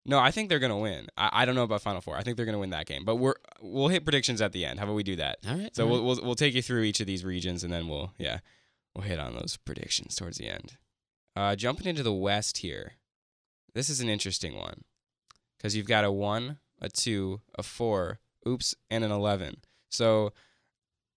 No, 0.04 0.18
I 0.18 0.30
think 0.32 0.48
they're 0.48 0.58
gonna 0.58 0.78
win. 0.78 1.06
I, 1.16 1.30
I 1.32 1.44
don't 1.44 1.54
know 1.54 1.62
about 1.62 1.82
Final 1.82 2.00
Four. 2.00 2.16
I 2.16 2.22
think 2.22 2.36
they're 2.36 2.46
gonna 2.46 2.58
win 2.58 2.70
that 2.70 2.86
game, 2.86 3.04
but 3.04 3.16
we're 3.16 3.34
we'll 3.60 3.88
hit 3.88 4.04
predictions 4.04 4.40
at 4.40 4.52
the 4.52 4.64
end. 4.64 4.78
How 4.78 4.86
about 4.86 4.94
we 4.94 5.02
do 5.02 5.16
that? 5.16 5.38
All 5.48 5.56
right. 5.56 5.74
So 5.74 5.84
all 5.84 5.90
we'll, 5.90 6.04
we'll 6.04 6.20
we'll 6.22 6.34
take 6.34 6.54
you 6.54 6.62
through 6.62 6.82
each 6.82 7.00
of 7.00 7.06
these 7.06 7.24
regions, 7.24 7.62
and 7.62 7.72
then 7.72 7.88
we'll 7.88 8.12
yeah 8.18 8.40
we'll 8.94 9.04
hit 9.04 9.20
on 9.20 9.34
those 9.34 9.56
predictions 9.64 10.16
towards 10.16 10.38
the 10.38 10.48
end. 10.48 10.76
Uh, 11.36 11.54
jumping 11.54 11.86
into 11.86 12.02
the 12.02 12.12
West 12.12 12.58
here, 12.58 12.94
this 13.74 13.88
is 13.88 14.00
an 14.00 14.08
interesting 14.08 14.56
one 14.56 14.82
because 15.56 15.76
you've 15.76 15.86
got 15.86 16.04
a 16.04 16.10
one, 16.10 16.58
a 16.80 16.88
two, 16.88 17.40
a 17.56 17.62
four, 17.62 18.18
oops, 18.46 18.74
and 18.90 19.04
an 19.04 19.12
eleven. 19.12 19.58
So 19.88 20.32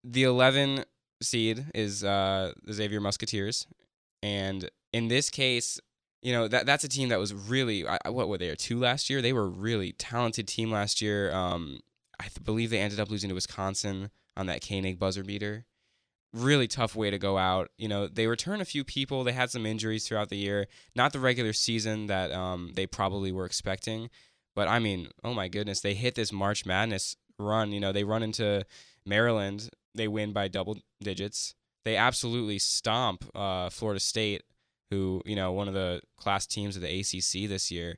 the 0.03 0.23
eleven 0.23 0.85
seed 1.25 1.65
is 1.73 2.03
uh, 2.03 2.53
the 2.63 2.73
Xavier 2.73 3.01
Musketeers, 3.01 3.67
and 4.23 4.69
in 4.93 5.07
this 5.07 5.29
case, 5.29 5.79
you 6.21 6.33
know 6.33 6.47
that 6.47 6.65
that's 6.65 6.83
a 6.83 6.89
team 6.89 7.09
that 7.09 7.19
was 7.19 7.33
really 7.33 7.87
I, 7.87 7.99
what 8.09 8.27
were 8.27 8.39
they 8.39 8.53
two 8.55 8.79
last 8.79 9.09
year? 9.09 9.21
They 9.21 9.33
were 9.33 9.43
a 9.43 9.47
really 9.47 9.91
talented 9.91 10.47
team 10.47 10.71
last 10.71 11.01
year. 11.01 11.31
Um, 11.31 11.81
I 12.19 12.23
th- 12.23 12.43
believe 12.43 12.71
they 12.71 12.79
ended 12.79 12.99
up 12.99 13.11
losing 13.11 13.29
to 13.29 13.35
Wisconsin 13.35 14.09
on 14.35 14.47
that 14.47 14.65
Koenig 14.67 14.97
buzzer 14.97 15.23
beater. 15.23 15.65
Really 16.33 16.67
tough 16.67 16.95
way 16.95 17.11
to 17.11 17.19
go 17.19 17.37
out. 17.37 17.69
You 17.77 17.87
know 17.87 18.07
they 18.07 18.25
return 18.25 18.59
a 18.59 18.65
few 18.65 18.83
people. 18.83 19.23
They 19.23 19.33
had 19.33 19.51
some 19.51 19.67
injuries 19.67 20.07
throughout 20.07 20.29
the 20.29 20.37
year. 20.37 20.65
Not 20.95 21.13
the 21.13 21.19
regular 21.19 21.53
season 21.53 22.07
that 22.07 22.31
um, 22.31 22.71
they 22.73 22.87
probably 22.87 23.31
were 23.31 23.45
expecting, 23.45 24.09
but 24.55 24.67
I 24.67 24.79
mean, 24.79 25.09
oh 25.23 25.33
my 25.35 25.47
goodness, 25.47 25.81
they 25.81 25.93
hit 25.93 26.15
this 26.15 26.33
March 26.33 26.65
Madness 26.65 27.17
run. 27.37 27.71
You 27.71 27.79
know 27.79 27.91
they 27.91 28.03
run 28.03 28.23
into 28.23 28.65
Maryland 29.05 29.69
they 29.95 30.07
win 30.07 30.33
by 30.33 30.47
double 30.47 30.77
digits. 31.01 31.55
They 31.83 31.95
absolutely 31.95 32.59
stomp 32.59 33.25
uh, 33.35 33.69
Florida 33.69 33.99
State, 33.99 34.43
who 34.89 35.21
you 35.25 35.35
know 35.35 35.51
one 35.51 35.67
of 35.67 35.73
the 35.73 36.01
class 36.17 36.45
teams 36.45 36.75
of 36.75 36.81
the 36.81 36.99
ACC 36.99 37.49
this 37.49 37.71
year. 37.71 37.97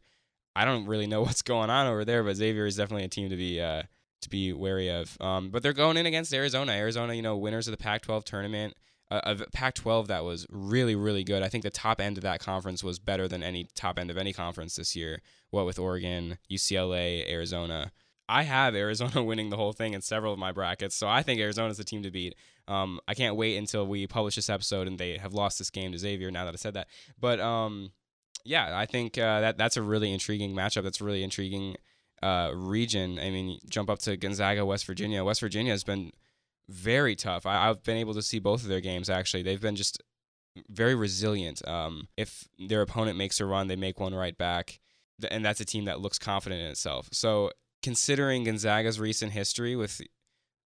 I 0.56 0.66
don't 0.66 0.86
really 0.86 1.08
know 1.08 1.22
what's 1.24 1.42
going 1.42 1.70
on 1.70 1.88
over 1.88 2.06
there, 2.06 2.24
but 2.24 2.36
Xavier 2.36 2.66
is 2.66 2.76
definitely 2.76 3.06
a 3.06 3.10
team 3.10 3.30
to 3.30 3.36
be 3.36 3.62
uh, 3.62 3.84
to 4.22 4.30
be 4.30 4.54
wary 4.54 4.90
of. 4.90 5.18
Um, 5.22 5.50
but 5.50 5.64
they're 5.64 5.74
going 5.74 5.98
in 5.98 6.06
against 6.06 6.34
Arizona. 6.34 6.72
Arizona, 6.74 7.14
you 7.14 7.22
know, 7.22 7.38
winners 7.38 7.68
of 7.68 7.72
the 7.72 7.78
Pac-12 7.78 8.24
tournament. 8.24 8.74
Uh, 9.10 9.22
of 9.24 9.42
Pac-12 9.54 10.08
that 10.08 10.26
was 10.26 10.46
really 10.50 10.94
really 10.94 11.24
good. 11.24 11.42
I 11.42 11.48
think 11.48 11.64
the 11.64 11.70
top 11.70 12.02
end 12.02 12.18
of 12.18 12.24
that 12.24 12.42
conference 12.42 12.84
was 12.84 13.00
better 13.00 13.26
than 13.30 13.42
any 13.42 13.70
top 13.74 13.98
end 13.98 14.12
of 14.12 14.18
any 14.18 14.34
conference 14.34 14.76
this 14.76 14.98
year. 14.98 15.22
What 15.50 15.66
with 15.66 15.80
Oregon, 15.80 16.40
UCLA, 16.52 17.26
Arizona. 17.30 17.94
I 18.30 18.44
have 18.44 18.76
Arizona 18.76 19.24
winning 19.24 19.50
the 19.50 19.58
whole 19.58 19.74
thing 19.74 19.94
in 19.94 20.02
several 20.02 20.34
of 20.34 20.40
my 20.40 20.52
brackets, 20.52 20.96
so 20.96 21.08
I 21.08 21.24
think 21.24 21.40
Arizona's 21.40 21.78
the 21.78 21.84
team 21.84 22.04
to 22.04 22.12
beat. 22.12 22.36
Um, 22.68 23.00
I 23.08 23.14
can't 23.14 23.36
wait 23.36 23.58
until 23.58 23.88
we 23.88 24.08
publish 24.08 24.36
this 24.36 24.50
episode 24.50 24.88
and 24.88 24.98
they 24.98 25.18
have 25.18 25.34
lost 25.34 25.58
this 25.58 25.70
game 25.70 25.92
to 25.94 25.98
Xavier. 25.98 26.32
Now 26.32 26.46
that 26.46 26.54
I 26.54 26.58
said 26.58 26.74
that, 26.74 26.88
but 27.20 27.40
um, 27.40 27.92
yeah, 28.44 28.78
I 28.78 28.86
think 28.86 29.18
uh, 29.18 29.42
that 29.42 29.58
that's 29.58 29.78
a 29.78 29.82
really 29.82 30.12
intriguing 30.12 30.54
matchup. 30.56 30.84
That's 30.84 31.02
really 31.02 31.24
intriguing 31.24 31.78
uh, 32.22 32.52
region. 32.54 33.20
I 33.20 33.30
mean, 33.30 33.60
jump 33.70 33.90
up 33.90 34.00
to 34.00 34.18
Gonzaga, 34.18 34.66
West 34.66 34.86
Virginia. 34.86 35.24
West 35.24 35.42
Virginia 35.42 35.72
has 35.72 35.84
been 35.84 36.12
very 36.68 37.16
tough. 37.16 37.46
I, 37.46 37.70
I've 37.70 37.84
been 37.84 37.98
able 37.98 38.14
to 38.16 38.22
see 38.22 38.40
both 38.40 38.64
of 38.64 38.70
their 38.70 38.82
games 38.82 39.10
actually. 39.10 39.44
They've 39.44 39.62
been 39.62 39.76
just 39.76 40.02
very 40.70 40.96
resilient. 40.96 41.66
Um, 41.68 42.08
if 42.18 42.48
their 42.58 42.82
opponent 42.82 43.18
makes 43.18 43.40
a 43.40 43.46
run, 43.46 43.68
they 43.68 43.76
make 43.76 44.00
one 44.00 44.14
right 44.14 44.38
back, 44.38 44.80
and 45.30 45.46
that's 45.46 45.60
a 45.62 45.66
team 45.66 45.86
that 45.86 46.02
looks 46.02 46.20
confident 46.20 46.62
in 46.62 46.68
itself. 46.68 47.10
So 47.12 47.52
considering 47.84 48.44
Gonzaga's 48.44 49.00
recent 49.00 49.32
history 49.32 49.76
with 49.76 50.02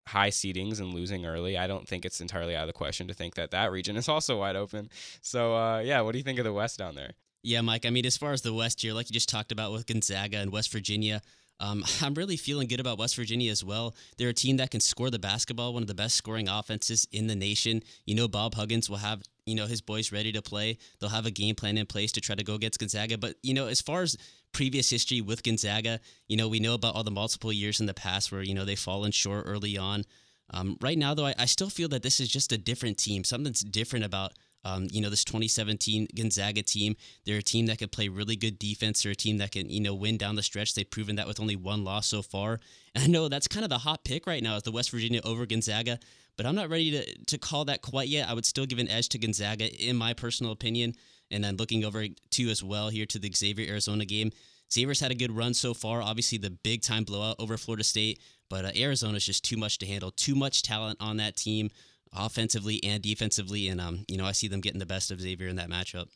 high 0.08 0.30
seedings 0.30 0.80
and 0.80 0.92
losing 0.92 1.26
early, 1.26 1.56
I 1.56 1.66
don't 1.66 1.86
think 1.86 2.04
it's 2.04 2.20
entirely 2.20 2.56
out 2.56 2.62
of 2.62 2.66
the 2.68 2.72
question 2.72 3.08
to 3.08 3.14
think 3.14 3.34
that 3.34 3.50
that 3.52 3.70
region 3.70 3.96
is 3.96 4.08
also 4.08 4.38
wide 4.38 4.56
open. 4.56 4.90
So, 5.20 5.56
uh, 5.56 5.78
yeah, 5.80 6.00
what 6.00 6.12
do 6.12 6.18
you 6.18 6.24
think 6.24 6.38
of 6.38 6.44
the 6.44 6.52
West 6.52 6.78
down 6.78 6.94
there? 6.94 7.12
Yeah, 7.42 7.60
Mike. 7.60 7.86
I 7.86 7.90
mean, 7.90 8.06
as 8.06 8.16
far 8.16 8.32
as 8.32 8.42
the 8.42 8.54
West 8.54 8.82
here, 8.82 8.92
like 8.92 9.10
you 9.10 9.14
just 9.14 9.28
talked 9.28 9.52
about 9.52 9.72
with 9.72 9.86
Gonzaga 9.86 10.38
and 10.38 10.52
West 10.52 10.70
Virginia, 10.70 11.22
um, 11.60 11.84
I'm 12.02 12.14
really 12.14 12.36
feeling 12.36 12.68
good 12.68 12.80
about 12.80 12.98
West 12.98 13.16
Virginia 13.16 13.50
as 13.50 13.64
well. 13.64 13.94
They're 14.16 14.28
a 14.28 14.34
team 14.34 14.58
that 14.58 14.70
can 14.70 14.80
score 14.80 15.10
the 15.10 15.18
basketball, 15.18 15.72
one 15.72 15.82
of 15.82 15.88
the 15.88 15.94
best 15.94 16.16
scoring 16.16 16.48
offenses 16.48 17.06
in 17.10 17.26
the 17.26 17.36
nation. 17.36 17.82
You 18.04 18.14
know, 18.14 18.28
Bob 18.28 18.54
Huggins 18.54 18.88
will 18.88 18.98
have 18.98 19.22
you 19.46 19.54
know 19.54 19.66
his 19.66 19.80
boys 19.80 20.12
ready 20.12 20.32
to 20.32 20.42
play. 20.42 20.78
They'll 21.00 21.10
have 21.10 21.26
a 21.26 21.30
game 21.30 21.54
plan 21.54 21.78
in 21.78 21.86
place 21.86 22.12
to 22.12 22.20
try 22.20 22.34
to 22.34 22.44
go 22.44 22.54
against 22.54 22.78
Gonzaga. 22.78 23.18
But 23.18 23.36
you 23.42 23.54
know, 23.54 23.66
as 23.66 23.80
far 23.80 24.02
as 24.02 24.16
previous 24.52 24.90
history 24.90 25.20
with 25.20 25.42
Gonzaga, 25.42 26.00
you 26.28 26.36
know, 26.36 26.48
we 26.48 26.60
know 26.60 26.74
about 26.74 26.94
all 26.94 27.04
the 27.04 27.10
multiple 27.10 27.52
years 27.52 27.80
in 27.80 27.86
the 27.86 27.94
past 27.94 28.32
where 28.32 28.42
you 28.42 28.54
know 28.54 28.64
they've 28.64 28.78
fallen 28.78 29.12
short 29.12 29.44
early 29.46 29.76
on. 29.76 30.04
Um, 30.50 30.76
right 30.80 30.98
now, 30.98 31.14
though, 31.14 31.26
I, 31.26 31.34
I 31.38 31.46
still 31.46 31.70
feel 31.70 31.88
that 31.88 32.02
this 32.02 32.20
is 32.20 32.28
just 32.28 32.52
a 32.52 32.58
different 32.58 32.98
team. 32.98 33.24
Something's 33.24 33.60
different 33.60 34.04
about 34.04 34.32
um, 34.64 34.86
you 34.90 35.00
know, 35.00 35.10
this 35.10 35.24
2017 35.24 36.08
Gonzaga 36.14 36.62
team, 36.62 36.96
they're 37.24 37.38
a 37.38 37.42
team 37.42 37.66
that 37.66 37.78
can 37.78 37.88
play 37.88 38.08
really 38.08 38.36
good 38.36 38.58
defense. 38.58 39.02
They're 39.02 39.12
a 39.12 39.16
team 39.16 39.38
that 39.38 39.50
can, 39.50 39.68
you 39.68 39.80
know, 39.80 39.94
win 39.94 40.16
down 40.16 40.36
the 40.36 40.42
stretch. 40.42 40.74
They've 40.74 40.88
proven 40.88 41.16
that 41.16 41.26
with 41.26 41.40
only 41.40 41.56
one 41.56 41.84
loss 41.84 42.06
so 42.06 42.22
far. 42.22 42.60
And 42.94 43.04
I 43.04 43.06
know 43.06 43.28
that's 43.28 43.48
kind 43.48 43.64
of 43.64 43.70
the 43.70 43.78
hot 43.78 44.04
pick 44.04 44.26
right 44.26 44.42
now 44.42 44.56
is 44.56 44.62
the 44.62 44.72
West 44.72 44.90
Virginia 44.90 45.20
over 45.24 45.46
Gonzaga, 45.46 45.98
but 46.42 46.48
I'm 46.48 46.56
not 46.56 46.70
ready 46.70 46.90
to, 46.90 47.24
to 47.26 47.38
call 47.38 47.66
that 47.66 47.82
quite 47.82 48.08
yet. 48.08 48.28
I 48.28 48.34
would 48.34 48.44
still 48.44 48.66
give 48.66 48.80
an 48.80 48.88
edge 48.88 49.08
to 49.10 49.18
Gonzaga 49.18 49.72
in 49.80 49.94
my 49.94 50.12
personal 50.12 50.50
opinion. 50.50 50.94
And 51.30 51.44
then 51.44 51.56
looking 51.56 51.84
over 51.84 52.04
to 52.04 52.50
as 52.50 52.64
well 52.64 52.88
here 52.88 53.06
to 53.06 53.18
the 53.20 53.30
Xavier 53.32 53.70
Arizona 53.70 54.04
game, 54.04 54.32
Xavier's 54.72 54.98
had 54.98 55.12
a 55.12 55.14
good 55.14 55.30
run 55.30 55.54
so 55.54 55.72
far. 55.72 56.02
Obviously, 56.02 56.38
the 56.38 56.50
big 56.50 56.82
time 56.82 57.04
blowout 57.04 57.36
over 57.38 57.56
Florida 57.56 57.84
State, 57.84 58.20
but 58.50 58.64
uh, 58.64 58.72
Arizona's 58.74 59.24
just 59.24 59.44
too 59.44 59.56
much 59.56 59.78
to 59.78 59.86
handle. 59.86 60.10
Too 60.10 60.34
much 60.34 60.64
talent 60.64 60.98
on 61.00 61.18
that 61.18 61.36
team, 61.36 61.70
offensively 62.12 62.82
and 62.82 63.00
defensively, 63.00 63.68
and 63.68 63.80
um, 63.80 64.04
you 64.08 64.18
know 64.18 64.26
I 64.26 64.32
see 64.32 64.48
them 64.48 64.60
getting 64.60 64.80
the 64.80 64.86
best 64.86 65.12
of 65.12 65.20
Xavier 65.20 65.46
in 65.46 65.56
that 65.56 65.70
matchup. 65.70 66.08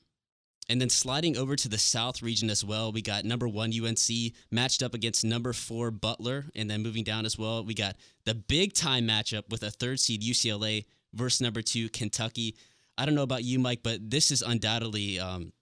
And 0.69 0.81
then 0.81 0.91
sliding 0.91 1.37
over 1.37 1.55
to 1.55 1.69
the 1.69 1.79
South 1.79 2.23
region 2.23 2.51
as 2.51 2.65
well, 2.65 2.91
we 2.91 3.01
got 3.01 3.25
number 3.25 3.47
one 3.47 3.73
UNC 3.73 4.33
matched 4.51 4.83
up 4.83 4.95
against 4.95 5.25
number 5.25 5.53
four 5.53 5.91
Butler. 5.91 6.47
And 6.57 6.69
then 6.69 6.83
moving 6.83 7.05
down 7.05 7.25
as 7.25 7.39
well, 7.39 7.65
we 7.65 7.75
got 7.75 7.97
the 8.25 8.35
big 8.35 8.73
time 8.73 9.07
matchup 9.07 9.49
with 9.49 9.63
a 9.63 9.71
third 9.71 10.01
seed 10.01 10.23
UCLA 10.23 10.85
versus 11.15 11.41
number 11.41 11.63
two 11.63 11.89
Kentucky. 11.89 12.57
I 12.99 13.07
don't 13.07 13.15
know 13.15 13.23
about 13.23 13.45
you, 13.45 13.59
Mike, 13.59 13.81
but 13.83 14.11
this 14.11 14.31
is 14.31 14.43
undoubtedly. 14.43 15.21
Um, 15.21 15.53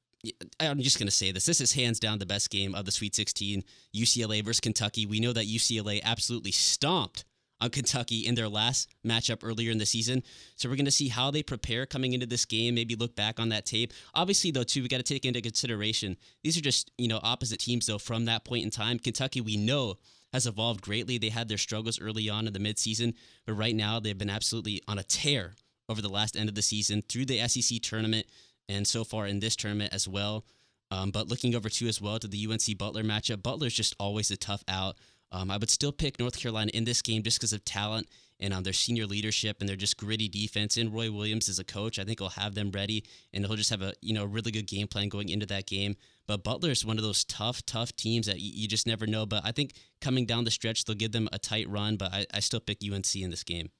I'm 0.58 0.80
just 0.80 0.98
going 0.98 1.06
to 1.06 1.12
say 1.12 1.32
this. 1.32 1.44
This 1.44 1.60
is 1.60 1.74
hands 1.74 2.00
down 2.00 2.18
the 2.18 2.26
best 2.26 2.48
game 2.50 2.74
of 2.74 2.86
the 2.86 2.92
Sweet 2.92 3.14
16, 3.14 3.62
UCLA 3.94 4.42
versus 4.42 4.60
Kentucky. 4.60 5.04
We 5.04 5.20
know 5.20 5.32
that 5.34 5.46
UCLA 5.46 6.02
absolutely 6.02 6.52
stomped 6.52 7.24
on 7.64 7.70
Kentucky 7.70 8.26
in 8.26 8.34
their 8.34 8.48
last 8.48 8.88
matchup 9.04 9.40
earlier 9.42 9.72
in 9.72 9.78
the 9.78 9.86
season. 9.86 10.22
So 10.56 10.68
we're 10.68 10.76
going 10.76 10.84
to 10.84 10.90
see 10.90 11.08
how 11.08 11.30
they 11.30 11.42
prepare 11.42 11.86
coming 11.86 12.12
into 12.12 12.26
this 12.26 12.44
game, 12.44 12.74
maybe 12.74 12.94
look 12.94 13.16
back 13.16 13.40
on 13.40 13.48
that 13.48 13.64
tape. 13.64 13.92
Obviously, 14.14 14.50
though, 14.50 14.62
too, 14.62 14.82
we 14.82 14.88
got 14.88 14.98
to 14.98 15.02
take 15.02 15.24
into 15.24 15.40
consideration 15.40 16.16
these 16.42 16.58
are 16.58 16.60
just, 16.60 16.90
you 16.98 17.08
know, 17.08 17.20
opposite 17.22 17.60
teams, 17.60 17.86
though, 17.86 17.98
from 17.98 18.26
that 18.26 18.44
point 18.44 18.64
in 18.64 18.70
time. 18.70 18.98
Kentucky, 18.98 19.40
we 19.40 19.56
know, 19.56 19.94
has 20.32 20.46
evolved 20.46 20.82
greatly. 20.82 21.16
They 21.16 21.30
had 21.30 21.48
their 21.48 21.58
struggles 21.58 22.00
early 22.00 22.28
on 22.28 22.46
in 22.46 22.52
the 22.52 22.58
midseason, 22.58 23.14
but 23.46 23.54
right 23.54 23.74
now 23.74 23.98
they've 23.98 24.18
been 24.18 24.30
absolutely 24.30 24.82
on 24.86 24.98
a 24.98 25.02
tear 25.02 25.54
over 25.88 26.02
the 26.02 26.08
last 26.08 26.36
end 26.36 26.48
of 26.48 26.54
the 26.54 26.62
season 26.62 27.02
through 27.08 27.24
the 27.24 27.46
SEC 27.48 27.80
tournament 27.80 28.26
and 28.68 28.86
so 28.86 29.04
far 29.04 29.26
in 29.26 29.40
this 29.40 29.56
tournament 29.56 29.94
as 29.94 30.06
well. 30.06 30.44
Um, 30.90 31.10
but 31.10 31.28
looking 31.28 31.54
over 31.54 31.68
too 31.68 31.86
as 31.86 32.00
well 32.00 32.18
to 32.18 32.28
the 32.28 32.46
UNC 32.50 32.78
Butler 32.78 33.02
matchup, 33.02 33.42
Butler's 33.42 33.74
just 33.74 33.96
always 33.98 34.30
a 34.30 34.36
tough 34.36 34.62
out. 34.68 34.96
Um, 35.34 35.50
I 35.50 35.56
would 35.56 35.68
still 35.68 35.90
pick 35.90 36.20
North 36.20 36.38
Carolina 36.38 36.70
in 36.72 36.84
this 36.84 37.02
game 37.02 37.24
just 37.24 37.38
because 37.38 37.52
of 37.52 37.64
talent 37.64 38.08
and 38.38 38.54
um, 38.54 38.62
their 38.62 38.72
senior 38.72 39.04
leadership 39.04 39.56
and 39.58 39.68
their 39.68 39.74
just 39.74 39.96
gritty 39.96 40.28
defense. 40.28 40.76
And 40.76 40.94
Roy 40.94 41.10
Williams 41.10 41.48
is 41.48 41.58
a 41.58 41.64
coach. 41.64 41.98
I 41.98 42.04
think 42.04 42.20
he'll 42.20 42.28
have 42.28 42.54
them 42.54 42.70
ready 42.70 43.04
and 43.32 43.44
he'll 43.44 43.56
just 43.56 43.70
have 43.70 43.82
a 43.82 43.94
you 44.00 44.14
know 44.14 44.24
really 44.24 44.52
good 44.52 44.68
game 44.68 44.86
plan 44.86 45.08
going 45.08 45.30
into 45.30 45.46
that 45.46 45.66
game. 45.66 45.96
But 46.28 46.44
Butler 46.44 46.70
is 46.70 46.84
one 46.84 46.98
of 46.98 47.02
those 47.04 47.24
tough, 47.24 47.66
tough 47.66 47.96
teams 47.96 48.26
that 48.26 48.38
you, 48.40 48.52
you, 48.54 48.68
just 48.68 48.86
never 48.86 49.06
know. 49.08 49.26
But 49.26 49.44
I 49.44 49.50
think 49.50 49.72
coming 50.00 50.24
down 50.24 50.44
the 50.44 50.52
stretch, 50.52 50.84
they'll 50.84 50.94
give 50.94 51.12
them 51.12 51.28
a 51.32 51.38
tight 51.38 51.68
run. 51.68 51.96
But 51.96 52.14
I, 52.14 52.26
I 52.32 52.38
still 52.38 52.60
pick 52.60 52.78
UNC 52.82 53.16
in 53.16 53.30
this 53.30 53.42
game. 53.42 53.70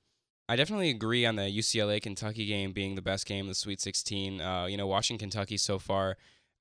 I 0.48 0.56
definitely 0.56 0.90
agree 0.90 1.24
on 1.24 1.36
the 1.36 1.42
UCLA 1.42 2.02
Kentucky 2.02 2.46
game 2.46 2.72
being 2.72 2.96
the 2.96 3.02
best 3.02 3.26
game 3.26 3.44
of 3.44 3.50
the 3.50 3.54
Sweet 3.54 3.80
16. 3.80 4.40
Uh, 4.40 4.66
you 4.66 4.76
know, 4.76 4.88
watching 4.88 5.18
Kentucky 5.18 5.56
so 5.56 5.78
far, 5.78 6.16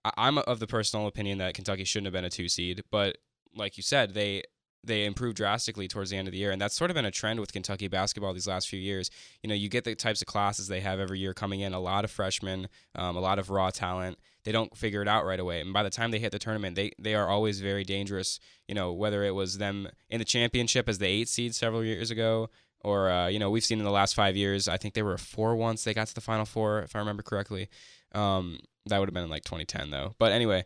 I- 0.05 0.27
am 0.27 0.37
of 0.37 0.59
the 0.59 0.67
personal 0.67 1.07
opinion 1.07 1.39
that 1.39 1.55
Kentucky 1.55 1.83
shouldn't 1.83 2.05
have 2.05 2.13
been 2.13 2.23
a 2.23 2.29
two 2.29 2.47
seed, 2.47 2.83
but 2.91 3.17
like 3.55 3.77
you 3.77 3.83
said, 3.83 4.13
they 4.13 4.43
they 4.83 5.05
improved 5.05 5.37
drastically 5.37 5.87
towards 5.87 6.09
the 6.09 6.17
end 6.17 6.27
of 6.27 6.31
the 6.33 6.37
year. 6.37 6.51
And 6.51 6.61
that's 6.61 6.75
sort 6.75 6.91
of 6.91 6.95
been 6.95 7.05
a 7.05 7.11
trend 7.11 7.39
with 7.39 7.53
Kentucky 7.53 7.87
basketball 7.87 8.33
these 8.33 8.47
last 8.47 8.67
few 8.67 8.79
years. 8.79 9.09
You 9.41 9.47
know, 9.47 9.55
you 9.55 9.69
get 9.69 9.85
the 9.85 9.95
types 9.95 10.21
of 10.21 10.27
classes 10.27 10.67
they 10.67 10.81
have 10.81 10.99
every 10.99 11.19
year 11.19 11.33
coming 11.33 11.61
in, 11.61 11.73
a 11.73 11.79
lot 11.79 12.03
of 12.03 12.11
freshmen, 12.11 12.67
um, 12.95 13.15
a 13.15 13.19
lot 13.19 13.39
of 13.39 13.49
raw 13.49 13.69
talent. 13.69 14.17
They 14.43 14.51
don't 14.51 14.75
figure 14.75 15.01
it 15.01 15.07
out 15.07 15.25
right 15.25 15.39
away. 15.39 15.61
And 15.61 15.71
by 15.71 15.83
the 15.83 15.89
time 15.89 16.11
they 16.11 16.19
hit 16.19 16.33
the 16.33 16.39
tournament, 16.39 16.75
they, 16.75 16.91
they 16.99 17.15
are 17.15 17.29
always 17.29 17.61
very 17.61 17.85
dangerous. 17.85 18.39
You 18.67 18.75
know, 18.75 18.91
whether 18.91 19.23
it 19.23 19.35
was 19.35 19.57
them 19.57 19.87
in 20.09 20.19
the 20.19 20.25
championship 20.25 20.89
as 20.89 20.97
the 20.97 21.07
eight 21.07 21.29
seed 21.29 21.55
several 21.55 21.83
years 21.83 22.11
ago, 22.11 22.49
or, 22.81 23.09
uh, 23.09 23.27
you 23.27 23.39
know, 23.39 23.49
we've 23.49 23.63
seen 23.63 23.79
in 23.79 23.85
the 23.85 23.91
last 23.91 24.13
five 24.13 24.35
years, 24.35 24.67
I 24.67 24.75
think 24.75 24.93
they 24.93 25.03
were 25.03 25.13
a 25.13 25.19
four 25.19 25.55
once 25.55 25.85
they 25.85 25.93
got 25.93 26.07
to 26.07 26.13
the 26.15 26.19
final 26.19 26.45
four, 26.45 26.81
if 26.81 26.93
I 26.95 26.99
remember 26.99 27.23
correctly. 27.23 27.69
Um, 28.13 28.59
that 28.87 28.99
would 28.99 29.07
have 29.07 29.13
been 29.13 29.23
in 29.23 29.29
like 29.29 29.45
2010, 29.45 29.89
though. 29.89 30.15
But 30.19 30.33
anyway, 30.33 30.65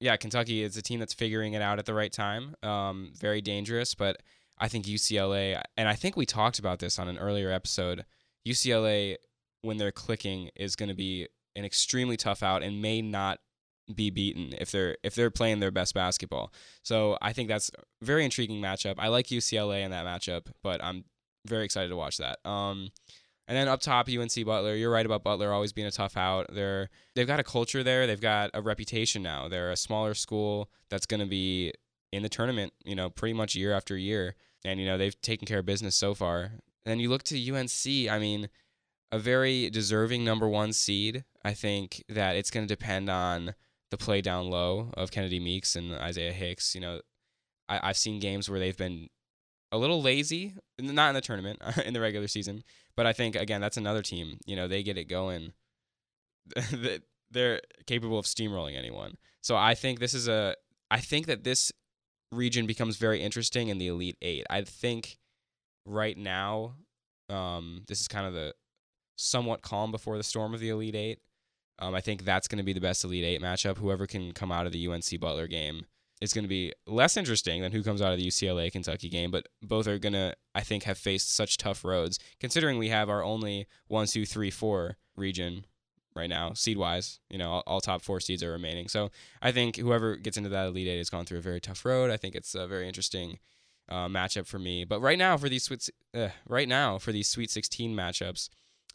yeah, 0.00 0.16
Kentucky 0.16 0.62
is 0.62 0.76
a 0.76 0.82
team 0.82 1.00
that's 1.00 1.14
figuring 1.14 1.54
it 1.54 1.62
out 1.62 1.78
at 1.78 1.86
the 1.86 1.94
right 1.94 2.12
time. 2.12 2.54
Um, 2.62 3.12
very 3.18 3.40
dangerous, 3.40 3.94
but 3.94 4.22
I 4.58 4.68
think 4.68 4.86
UCLA, 4.86 5.60
and 5.76 5.88
I 5.88 5.94
think 5.94 6.16
we 6.16 6.26
talked 6.26 6.58
about 6.58 6.78
this 6.78 6.98
on 6.98 7.08
an 7.08 7.18
earlier 7.18 7.50
episode. 7.50 8.04
UCLA, 8.46 9.16
when 9.62 9.76
they're 9.76 9.92
clicking, 9.92 10.50
is 10.56 10.76
going 10.76 10.88
to 10.88 10.94
be 10.94 11.28
an 11.56 11.64
extremely 11.64 12.16
tough 12.16 12.42
out 12.42 12.62
and 12.62 12.80
may 12.80 13.02
not 13.02 13.38
be 13.94 14.10
beaten 14.10 14.52
if 14.58 14.70
they're 14.70 14.98
if 15.02 15.14
they're 15.14 15.30
playing 15.30 15.60
their 15.60 15.70
best 15.70 15.94
basketball. 15.94 16.52
So 16.82 17.16
I 17.22 17.32
think 17.32 17.48
that's 17.48 17.70
a 17.70 18.04
very 18.04 18.24
intriguing 18.24 18.60
matchup. 18.60 18.94
I 18.98 19.08
like 19.08 19.26
UCLA 19.26 19.82
in 19.82 19.90
that 19.90 20.04
matchup, 20.04 20.48
but 20.62 20.82
I'm 20.84 21.04
very 21.46 21.64
excited 21.64 21.88
to 21.88 21.96
watch 21.96 22.18
that. 22.18 22.38
Um, 22.48 22.90
and 23.48 23.56
then 23.56 23.66
up 23.66 23.80
top, 23.80 24.08
UNC 24.08 24.44
Butler. 24.44 24.74
You're 24.74 24.90
right 24.90 25.06
about 25.06 25.24
Butler 25.24 25.52
always 25.52 25.72
being 25.72 25.86
a 25.86 25.90
tough 25.90 26.18
out. 26.18 26.46
They're 26.52 26.90
they've 27.14 27.26
got 27.26 27.40
a 27.40 27.44
culture 27.44 27.82
there. 27.82 28.06
They've 28.06 28.20
got 28.20 28.50
a 28.52 28.60
reputation 28.60 29.22
now. 29.22 29.48
They're 29.48 29.70
a 29.70 29.76
smaller 29.76 30.12
school 30.12 30.70
that's 30.90 31.06
going 31.06 31.20
to 31.20 31.26
be 31.26 31.72
in 32.12 32.22
the 32.22 32.28
tournament. 32.28 32.74
You 32.84 32.94
know, 32.94 33.08
pretty 33.08 33.32
much 33.32 33.54
year 33.54 33.72
after 33.72 33.96
year. 33.96 34.34
And 34.64 34.78
you 34.78 34.86
know 34.86 34.98
they've 34.98 35.18
taken 35.22 35.46
care 35.46 35.60
of 35.60 35.66
business 35.66 35.96
so 35.96 36.14
far. 36.14 36.42
And 36.42 36.52
then 36.84 37.00
you 37.00 37.08
look 37.08 37.22
to 37.24 37.54
UNC. 37.54 38.10
I 38.10 38.18
mean, 38.18 38.50
a 39.10 39.18
very 39.18 39.70
deserving 39.70 40.24
number 40.24 40.46
one 40.46 40.74
seed. 40.74 41.24
I 41.42 41.54
think 41.54 42.04
that 42.10 42.36
it's 42.36 42.50
going 42.50 42.66
to 42.66 42.74
depend 42.74 43.08
on 43.08 43.54
the 43.90 43.96
play 43.96 44.20
down 44.20 44.50
low 44.50 44.90
of 44.94 45.10
Kennedy 45.10 45.40
Meeks 45.40 45.74
and 45.74 45.94
Isaiah 45.94 46.32
Hicks. 46.32 46.74
You 46.74 46.82
know, 46.82 47.00
I, 47.66 47.80
I've 47.82 47.96
seen 47.96 48.20
games 48.20 48.50
where 48.50 48.60
they've 48.60 48.76
been 48.76 49.08
a 49.70 49.78
little 49.78 50.02
lazy, 50.02 50.54
not 50.78 51.08
in 51.08 51.14
the 51.14 51.20
tournament, 51.20 51.60
in 51.84 51.94
the 51.94 52.00
regular 52.00 52.28
season. 52.28 52.62
But 52.96 53.06
I 53.06 53.12
think 53.12 53.36
again, 53.36 53.60
that's 53.60 53.76
another 53.76 54.02
team. 54.02 54.38
You 54.46 54.56
know, 54.56 54.68
they 54.68 54.82
get 54.82 54.98
it 54.98 55.04
going. 55.04 55.52
They're 57.30 57.60
capable 57.86 58.18
of 58.18 58.24
steamrolling 58.24 58.76
anyone. 58.76 59.16
So 59.42 59.56
I 59.56 59.74
think 59.74 60.00
this 60.00 60.14
is 60.14 60.28
a. 60.28 60.54
I 60.90 61.00
think 61.00 61.26
that 61.26 61.44
this 61.44 61.70
region 62.32 62.66
becomes 62.66 62.96
very 62.96 63.20
interesting 63.20 63.68
in 63.68 63.78
the 63.78 63.88
Elite 63.88 64.16
Eight. 64.22 64.46
I 64.48 64.62
think 64.62 65.18
right 65.84 66.16
now, 66.16 66.76
um, 67.28 67.82
this 67.86 68.00
is 68.00 68.08
kind 68.08 68.26
of 68.26 68.32
the 68.32 68.54
somewhat 69.16 69.62
calm 69.62 69.90
before 69.90 70.16
the 70.16 70.22
storm 70.22 70.54
of 70.54 70.60
the 70.60 70.70
Elite 70.70 70.94
Eight. 70.94 71.18
Um, 71.80 71.94
I 71.94 72.00
think 72.00 72.24
that's 72.24 72.48
going 72.48 72.58
to 72.58 72.64
be 72.64 72.72
the 72.72 72.80
best 72.80 73.04
Elite 73.04 73.24
Eight 73.24 73.42
matchup. 73.42 73.78
Whoever 73.78 74.06
can 74.06 74.32
come 74.32 74.50
out 74.50 74.66
of 74.66 74.72
the 74.72 74.88
UNC 74.88 75.20
Butler 75.20 75.46
game 75.46 75.84
is 76.20 76.32
going 76.32 76.44
to 76.44 76.48
be 76.48 76.72
less 76.86 77.16
interesting 77.16 77.62
than 77.62 77.72
who 77.72 77.82
comes 77.82 78.02
out 78.02 78.12
of 78.12 78.18
the 78.18 78.26
UCLA 78.26 78.72
Kentucky 78.72 79.08
game, 79.08 79.30
but 79.30 79.46
both 79.62 79.86
are 79.86 79.98
going 79.98 80.14
to, 80.14 80.34
I 80.54 80.62
think, 80.62 80.84
have 80.84 80.98
faced 80.98 81.34
such 81.34 81.56
tough 81.56 81.84
roads, 81.84 82.18
considering 82.40 82.78
we 82.78 82.88
have 82.88 83.08
our 83.08 83.22
only 83.22 83.66
one, 83.86 84.06
two, 84.06 84.26
three, 84.26 84.50
four 84.50 84.96
region 85.16 85.64
right 86.14 86.28
now, 86.28 86.52
seed 86.52 86.76
wise. 86.76 87.20
You 87.30 87.38
know, 87.38 87.50
all, 87.50 87.62
all, 87.66 87.80
top 87.80 88.02
four 88.02 88.20
seeds 88.20 88.42
are 88.42 88.50
remaining. 88.50 88.88
So 88.88 89.10
I 89.40 89.52
think 89.52 89.76
whoever 89.76 90.16
gets 90.16 90.36
into 90.36 90.48
that 90.50 90.66
Elite 90.66 90.88
Eight 90.88 90.98
has 90.98 91.10
gone 91.10 91.24
through 91.24 91.38
a 91.38 91.42
very 91.42 91.60
tough 91.60 91.84
road. 91.84 92.10
I 92.10 92.16
think 92.16 92.34
it's 92.34 92.54
a 92.54 92.66
very 92.66 92.86
interesting 92.86 93.38
uh, 93.88 94.08
matchup 94.08 94.46
for 94.46 94.58
me. 94.58 94.84
But 94.84 95.00
right 95.00 95.18
now, 95.18 95.36
for 95.36 95.48
these 95.48 95.62
Sweet, 95.64 95.88
uh, 96.14 96.28
right 96.46 96.68
now 96.68 96.98
for 96.98 97.12
these 97.12 97.28
Sweet 97.28 97.50
16 97.50 97.94
matchups, 97.94 98.48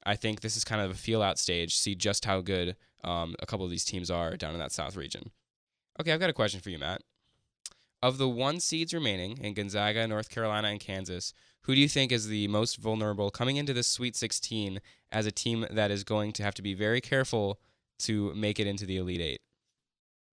I 0.06 0.15
think 0.15 0.42
this 0.42 0.58
is 0.58 0.65
kind 0.65 0.82
of 0.82 0.92
a 0.92 0.96
feel 0.96 1.22
out 1.22 1.39
stage. 1.39 1.75
See 1.75 1.96
just 1.96 2.25
how 2.25 2.42
good 2.42 2.75
um, 3.03 3.36
a 3.39 3.46
couple 3.46 3.65
of 3.65 3.72
these 3.72 3.86
teams 3.86 4.12
are 4.12 4.36
down 4.36 4.53
in 4.53 4.60
that 4.60 4.72
South 4.72 4.96
region. 4.96 5.32
Okay, 6.00 6.12
I've 6.12 6.20
got 6.20 6.30
a 6.30 6.34
question 6.34 6.60
for 6.60 6.70
you, 6.70 6.80
Matt. 6.80 7.01
Of 8.03 8.17
the 8.17 8.27
one 8.27 8.60
seeds 8.60 8.93
remaining 8.93 9.38
in 9.38 9.53
Gonzaga, 9.53 10.05
North 10.05 10.29
Carolina, 10.29 10.67
and 10.67 10.77
Kansas, 10.77 11.33
who 11.62 11.74
do 11.74 11.79
you 11.79 11.88
think 11.88 12.12
is 12.12 12.27
the 12.27 12.50
most 12.50 12.75
vulnerable 12.75 13.31
coming 13.31 13.55
into 13.55 13.72
this 13.72 13.88
Sweet 13.88 14.17
16 14.17 14.81
as 15.10 15.25
a 15.25 15.31
team 15.31 15.65
that 15.72 15.89
is 15.89 16.03
going 16.03 16.33
to 16.33 16.43
have 16.43 16.53
to 16.55 16.62
be 16.62 16.74
very 16.74 17.00
careful 17.00 17.62
to 18.00 18.33
make 18.36 18.60
it 18.60 18.67
into 18.67 18.86
the 18.86 18.98
Elite 18.98 19.22
Eight? 19.22 19.41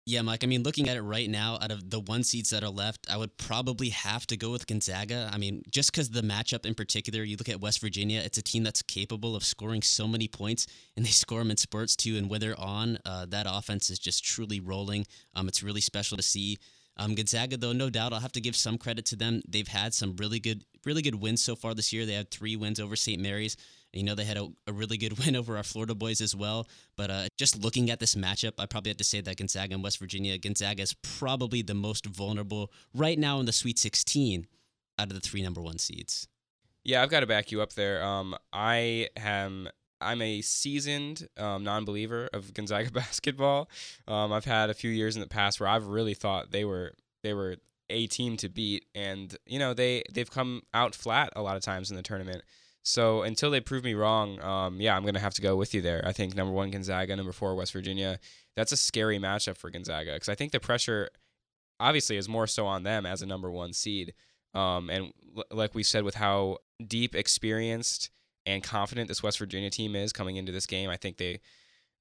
Yeah, 0.05 0.21
Mike. 0.21 0.43
I 0.43 0.47
mean, 0.47 0.61
looking 0.61 0.87
at 0.87 0.97
it 0.97 1.01
right 1.01 1.27
now, 1.27 1.57
out 1.59 1.71
of 1.71 1.89
the 1.89 1.99
one 1.99 2.23
seeds 2.23 2.51
that 2.51 2.63
are 2.63 2.69
left, 2.69 3.07
I 3.09 3.17
would 3.17 3.35
probably 3.37 3.89
have 3.89 4.27
to 4.27 4.37
go 4.37 4.51
with 4.51 4.67
Gonzaga. 4.67 5.31
I 5.33 5.39
mean, 5.39 5.63
just 5.71 5.91
because 5.91 6.11
the 6.11 6.21
matchup 6.21 6.67
in 6.67 6.75
particular, 6.75 7.23
you 7.23 7.35
look 7.37 7.49
at 7.49 7.59
West 7.59 7.81
Virginia, 7.81 8.21
it's 8.23 8.37
a 8.37 8.43
team 8.43 8.61
that's 8.61 8.83
capable 8.83 9.35
of 9.35 9.43
scoring 9.43 9.81
so 9.81 10.07
many 10.07 10.27
points, 10.27 10.67
and 10.95 11.03
they 11.03 11.09
score 11.23 11.39
them 11.39 11.49
in 11.49 11.57
spurts 11.57 11.95
too. 11.95 12.15
And 12.17 12.29
when 12.29 12.41
they're 12.41 12.59
on, 12.59 12.99
uh, 13.03 13.25
that 13.29 13.47
offense 13.49 13.89
is 13.89 13.97
just 13.97 14.23
truly 14.23 14.59
rolling. 14.59 15.07
Um, 15.33 15.47
it's 15.47 15.63
really 15.63 15.81
special 15.81 16.17
to 16.17 16.23
see. 16.23 16.59
Um, 16.97 17.15
Gonzaga, 17.15 17.57
though, 17.57 17.73
no 17.73 17.89
doubt, 17.89 18.13
I'll 18.13 18.19
have 18.19 18.31
to 18.33 18.41
give 18.41 18.55
some 18.55 18.77
credit 18.77 19.05
to 19.07 19.15
them. 19.15 19.41
They've 19.47 19.67
had 19.67 19.93
some 19.93 20.15
really 20.15 20.39
good, 20.39 20.63
really 20.85 21.01
good 21.01 21.15
wins 21.15 21.43
so 21.43 21.55
far 21.55 21.73
this 21.73 21.91
year. 21.91 22.05
They 22.05 22.13
had 22.13 22.31
three 22.31 22.55
wins 22.55 22.79
over 22.79 22.95
St. 22.95 23.21
Mary's. 23.21 23.57
You 23.91 24.03
know, 24.03 24.15
they 24.15 24.25
had 24.25 24.37
a, 24.37 24.47
a 24.67 24.73
really 24.73 24.97
good 24.97 25.17
win 25.25 25.35
over 25.35 25.57
our 25.57 25.63
Florida 25.63 25.95
boys 25.95 26.21
as 26.21 26.35
well. 26.35 26.67
But 26.95 27.09
uh, 27.09 27.27
just 27.37 27.61
looking 27.61 27.89
at 27.89 27.99
this 27.99 28.15
matchup, 28.15 28.53
I 28.59 28.65
probably 28.65 28.89
have 28.89 28.97
to 28.97 29.03
say 29.03 29.21
that 29.21 29.37
Gonzaga 29.37 29.73
and 29.73 29.83
West 29.83 29.99
Virginia, 29.99 30.37
Gonzaga 30.37 30.83
is 30.83 30.93
probably 30.93 31.61
the 31.61 31.73
most 31.73 32.05
vulnerable 32.05 32.71
right 32.93 33.19
now 33.19 33.39
in 33.39 33.45
the 33.45 33.51
Sweet 33.51 33.77
16 33.77 34.47
out 34.97 35.07
of 35.07 35.13
the 35.13 35.19
three 35.19 35.41
number 35.41 35.61
one 35.61 35.77
seeds. 35.77 36.27
Yeah, 36.83 37.01
I've 37.01 37.09
got 37.09 37.21
to 37.21 37.27
back 37.27 37.51
you 37.51 37.61
up 37.61 37.73
there. 37.73 38.03
Um, 38.03 38.35
I 38.53 39.09
am 39.17 39.69
I'm 40.01 40.21
a 40.21 40.41
seasoned 40.41 41.27
um, 41.37 41.63
non-believer 41.63 42.29
of 42.33 42.53
Gonzaga 42.53 42.91
basketball. 42.91 43.69
Um, 44.07 44.31
I've 44.33 44.45
had 44.45 44.69
a 44.69 44.73
few 44.73 44.89
years 44.89 45.15
in 45.15 45.21
the 45.21 45.27
past 45.27 45.59
where 45.59 45.69
I've 45.69 45.87
really 45.87 46.13
thought 46.13 46.51
they 46.51 46.65
were 46.65 46.93
they 47.23 47.33
were 47.33 47.57
a 47.89 48.07
team 48.07 48.37
to 48.37 48.49
beat, 48.49 48.85
and 48.95 49.35
you 49.45 49.59
know 49.59 49.73
they 49.73 50.03
they've 50.11 50.29
come 50.29 50.63
out 50.73 50.95
flat 50.95 51.31
a 51.35 51.41
lot 51.41 51.55
of 51.55 51.63
times 51.63 51.89
in 51.89 51.97
the 51.97 52.03
tournament. 52.03 52.43
So 52.83 53.23
until 53.23 53.49
they 53.49 53.61
prove 53.61 53.83
me 53.83 53.95
wrong, 53.95 54.39
um, 54.43 54.79
yeah, 54.79 54.95
I'm 54.95 55.05
gonna 55.05 55.19
have 55.19 55.33
to 55.35 55.41
go 55.41 55.55
with 55.55 55.73
you 55.73 55.81
there. 55.81 56.03
I 56.05 56.11
think 56.11 56.35
number 56.35 56.53
one 56.53 56.71
Gonzaga, 56.71 57.15
number 57.15 57.31
four 57.31 57.55
West 57.55 57.73
Virginia. 57.73 58.19
That's 58.55 58.71
a 58.71 58.77
scary 58.77 59.19
matchup 59.19 59.57
for 59.57 59.69
Gonzaga 59.69 60.13
because 60.13 60.29
I 60.29 60.35
think 60.35 60.51
the 60.51 60.59
pressure 60.59 61.09
obviously 61.79 62.15
is 62.17 62.29
more 62.29 62.47
so 62.47 62.65
on 62.65 62.83
them 62.83 63.05
as 63.05 63.21
a 63.21 63.25
number 63.25 63.51
one 63.51 63.73
seed. 63.73 64.13
Um, 64.53 64.89
and 64.89 65.11
l- 65.35 65.43
like 65.51 65.75
we 65.75 65.83
said, 65.83 66.03
with 66.03 66.15
how 66.15 66.59
deep, 66.85 67.13
experienced, 67.13 68.09
and 68.45 68.63
confident 68.63 69.07
this 69.07 69.23
West 69.23 69.39
Virginia 69.39 69.69
team 69.69 69.95
is 69.95 70.13
coming 70.13 70.35
into 70.37 70.51
this 70.51 70.65
game, 70.65 70.89
I 70.89 70.97
think 70.97 71.17
they, 71.17 71.39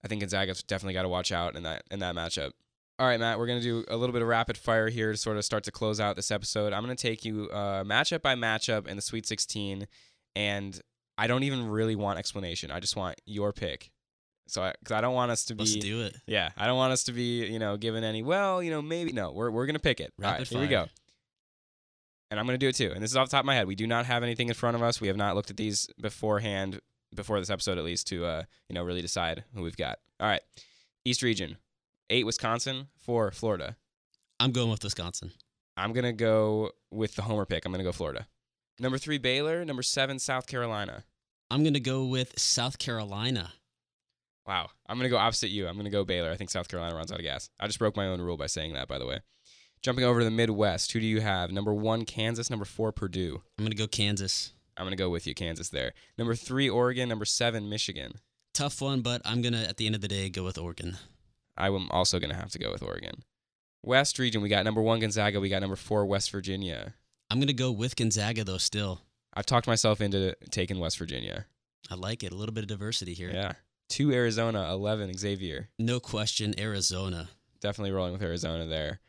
I 0.05 0.09
think 0.09 0.21
Gonzaga's 0.21 0.63
definitely 0.63 0.95
got 0.95 1.03
to 1.03 1.09
watch 1.09 1.33
out 1.33 1.57
in 1.57 1.63
that 1.63 1.85
in 1.91 2.01
that 2.01 2.15
matchup. 2.15 2.53
All 2.99 3.09
right, 3.09 3.19
Matt, 3.19 3.39
we're 3.39 3.49
gonna 3.49 3.61
do 3.61 3.85
a 3.89 3.97
little 3.97 4.13
bit 4.13 4.23
of 4.23 4.29
rapid 4.29 4.57
fire 4.57 4.89
here 4.89 5.11
to 5.11 5.19
sort 5.19 5.37
of 5.37 5.45
start 5.45 5.65
to 5.65 5.73
close 5.73 5.99
out 5.99 6.15
this 6.15 6.31
episode. 6.31 6.73
I'm 6.73 6.83
gonna 6.83 6.95
take 6.95 7.25
you 7.25 7.49
uh, 7.51 7.83
matchup 7.83 8.23
by 8.23 8.37
matchup 8.37 8.87
in 8.87 8.95
the 8.95 9.03
Sweet 9.03 9.27
16, 9.27 9.89
and 10.37 10.81
I 11.19 11.27
don't 11.27 11.43
even 11.43 11.69
really 11.69 11.97
want 11.97 12.21
explanation. 12.21 12.71
I 12.71 12.79
just 12.79 12.95
want 12.95 13.21
your 13.27 13.53
pick. 13.53 13.91
So, 14.47 14.71
because 14.79 14.93
I, 14.93 15.01
don't 15.01 15.15
want 15.15 15.31
us 15.31 15.47
to 15.47 15.55
be, 15.55 15.61
Let's 15.61 15.77
do 15.77 16.03
it. 16.03 16.17
yeah, 16.27 16.51
I 16.57 16.67
don't 16.67 16.77
want 16.77 16.93
us 16.93 17.05
to 17.05 17.13
be, 17.13 17.47
you 17.47 17.59
know, 17.59 17.79
given 17.79 18.05
any. 18.05 18.23
Well, 18.23 18.63
you 18.63 18.71
know, 18.71 18.83
maybe 18.83 19.11
no. 19.11 19.33
We're 19.33 19.51
we're 19.51 19.67
gonna 19.67 19.79
pick 19.79 20.01
it. 20.01 20.13
All 20.23 20.31
Rapid 20.31 20.41
right, 20.41 20.49
here 20.49 20.61
we 20.61 20.67
go. 20.69 20.87
And 22.35 22.41
I'm 22.41 22.47
gonna 22.47 22.59
do 22.59 22.67
it 22.69 22.75
too. 22.75 22.91
And 22.93 23.01
this 23.01 23.13
is 23.13 23.17
off 23.17 23.29
the 23.29 23.37
top 23.37 23.45
of 23.45 23.47
my 23.47 23.55
head. 23.55 23.69
We 23.69 23.77
do 23.77 23.87
not 23.87 24.07
have 24.07 24.25
anything 24.25 24.49
in 24.49 24.55
front 24.55 24.75
of 24.75 24.83
us. 24.83 25.01
We 25.01 25.07
have 25.07 25.17
not 25.17 25.37
looked 25.37 25.51
at 25.51 25.57
these 25.57 25.89
beforehand, 26.01 26.81
before 27.15 27.39
this 27.39 27.49
episode 27.49 27.79
at 27.79 27.85
least, 27.85 28.09
to 28.09 28.25
uh, 28.27 28.43
you 28.69 28.75
know, 28.75 28.83
really 28.83 29.03
decide 29.03 29.45
who 29.55 29.63
we've 29.63 29.77
got. 29.77 29.99
All 30.19 30.27
right, 30.27 30.43
East 31.05 31.23
Region, 31.23 31.59
eight 32.11 32.27
Wisconsin, 32.27 32.89
four 32.97 33.31
Florida. 33.31 33.77
I'm 34.41 34.51
going 34.51 34.71
with 34.71 34.83
Wisconsin. 34.83 35.31
I'm 35.77 35.93
gonna 35.93 36.13
go 36.13 36.73
with 36.91 37.15
the 37.15 37.23
homer 37.23 37.45
pick. 37.45 37.65
I'm 37.65 37.71
gonna 37.71 37.85
go 37.85 37.93
Florida. 37.93 38.27
Number 38.81 38.99
three 38.99 39.19
Baylor. 39.19 39.65
Number 39.65 39.83
seven 39.83 40.19
South 40.19 40.49
Carolina. 40.49 41.05
I'm 41.51 41.63
going 41.63 41.75
to 41.75 41.81
go 41.81 42.05
with 42.05 42.39
South 42.39 42.79
Carolina. 42.79 43.53
Wow. 44.47 44.71
I'm 44.89 44.99
going 44.99 45.09
to 45.09 45.15
go 45.15 45.19
opposite 45.19 45.51
you. 45.51 45.69
I'm 45.69 45.75
going 45.75 45.85
to 45.85 45.91
go 45.91 46.05
Baylor. 46.05 46.31
I 46.31 46.37
think 46.37 46.51
South 46.51 46.69
Carolina 46.69 46.97
runs 46.97 47.13
out 47.13 47.19
of 47.19 47.25
gas. 47.25 47.51
I 47.61 47.67
just 47.67 47.79
broke 47.79 47.97
my 47.97 48.07
own 48.07 48.21
rule 48.21 48.37
by 48.37 48.47
saying 48.47 48.73
that, 48.73 48.89
by 48.89 48.99
the 48.99 49.07
way. 49.07 49.21
Jumping 49.85 50.07
over 50.07 50.21
to 50.21 50.25
the 50.25 50.31
Midwest, 50.31 50.93
who 50.93 51.01
do 51.01 51.05
you 51.05 51.21
have? 51.21 51.53
Number 51.53 51.75
one, 51.75 52.07
Kansas. 52.07 52.49
Number 52.49 52.65
four, 52.65 52.91
Purdue. 52.91 53.43
I'm 53.59 53.65
going 53.67 53.71
to 53.71 53.77
go 53.77 53.87
Kansas. 53.87 54.55
I'm 54.79 54.85
going 54.87 54.97
to 54.97 54.97
go 54.97 55.11
with 55.11 55.27
you, 55.27 55.35
Kansas, 55.35 55.69
there. 55.69 55.93
Number 56.17 56.35
three, 56.35 56.71
Oregon. 56.71 57.07
Number 57.07 57.27
seven, 57.27 57.69
Michigan. 57.69 58.15
Tough 58.55 58.81
one, 58.81 59.03
but 59.03 59.21
I'm 59.27 59.43
going 59.43 59.53
to, 59.53 59.69
at 59.69 59.77
the 59.77 59.85
end 59.85 59.95
of 59.95 60.01
the 60.01 60.09
day, 60.09 60.31
go 60.31 60.43
with 60.43 60.57
Oregon. 60.57 60.97
I 61.59 61.67
am 61.67 61.91
also 61.91 62.19
going 62.19 62.31
to 62.31 62.37
have 62.37 62.51
to 62.53 62.59
go 62.59 62.73
with 62.73 62.83
Oregon. 62.83 63.25
West 63.83 64.19
region, 64.19 64.41
we 64.41 64.49
got 64.49 64.65
number 64.65 64.81
one, 64.81 65.01
Gonzaga. 65.01 65.39
We 65.39 65.51
got 65.51 65.61
number 65.61 65.77
four, 65.77 66.07
West 66.07 66.31
Virginia. 66.31 66.95
I'm 67.31 67.37
going 67.37 67.49
to 67.49 67.53
go 67.53 67.71
with 67.71 67.95
Gonzaga, 67.95 68.43
though, 68.43 68.57
still. 68.57 69.03
I've 69.35 69.45
talked 69.45 69.67
myself 69.67 70.01
into 70.01 70.35
taking 70.51 70.79
West 70.79 70.97
Virginia. 70.97 71.45
I 71.91 71.97
like 71.97 72.23
it. 72.23 72.33
A 72.33 72.35
little 72.35 72.55
bit 72.55 72.65
of 72.65 72.69
diversity 72.69 73.13
here. 73.13 73.31
Yeah. 73.31 73.53
Two, 73.91 74.13
Arizona. 74.13 74.67
11, 74.73 75.15
Xavier. 75.19 75.69
No 75.79 76.01
question, 76.01 76.59
Arizona. 76.59 77.29
Definitely 77.61 77.93
rolling 77.93 78.15
with 78.15 78.23
Arizona 78.23 78.65
there. 78.65 79.01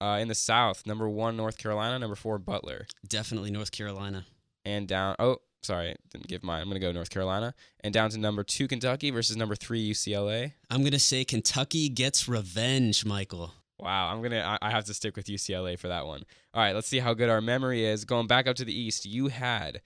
Uh, 0.00 0.18
in 0.20 0.28
the 0.28 0.34
South, 0.34 0.86
number 0.86 1.08
one, 1.08 1.36
North 1.36 1.58
Carolina. 1.58 1.98
Number 1.98 2.14
four, 2.14 2.38
Butler. 2.38 2.86
Definitely 3.06 3.50
North 3.50 3.72
Carolina. 3.72 4.26
and 4.64 4.86
down. 4.86 5.16
Oh, 5.18 5.38
sorry, 5.62 5.96
didn't 6.12 6.28
give 6.28 6.44
mine. 6.44 6.62
I'm 6.62 6.68
gonna 6.68 6.78
go 6.78 6.92
North 6.92 7.10
Carolina 7.10 7.54
and 7.80 7.92
down 7.92 8.10
to 8.10 8.18
number 8.18 8.44
two 8.44 8.68
Kentucky 8.68 9.10
versus 9.10 9.36
number 9.36 9.56
three 9.56 9.90
UCLA. 9.90 10.52
I'm 10.70 10.80
going 10.80 10.92
to 10.92 10.98
say 11.00 11.24
Kentucky 11.24 11.88
gets 11.88 12.28
revenge, 12.28 13.04
Michael. 13.04 13.52
Wow, 13.80 14.08
I'm 14.12 14.22
gonna. 14.22 14.58
I, 14.62 14.68
I 14.68 14.70
have 14.70 14.84
to 14.84 14.94
stick 14.94 15.16
with 15.16 15.26
UCLA 15.26 15.78
for 15.78 15.88
that 15.88 16.06
one. 16.06 16.22
All 16.54 16.62
right, 16.62 16.74
let's 16.74 16.88
see 16.88 16.98
how 17.00 17.14
good 17.14 17.28
our 17.28 17.40
memory 17.40 17.84
is. 17.84 18.04
Going 18.04 18.26
back 18.26 18.46
up 18.46 18.56
to 18.56 18.64
the 18.64 18.78
East, 18.78 19.04
you 19.06 19.28
had 19.28 19.80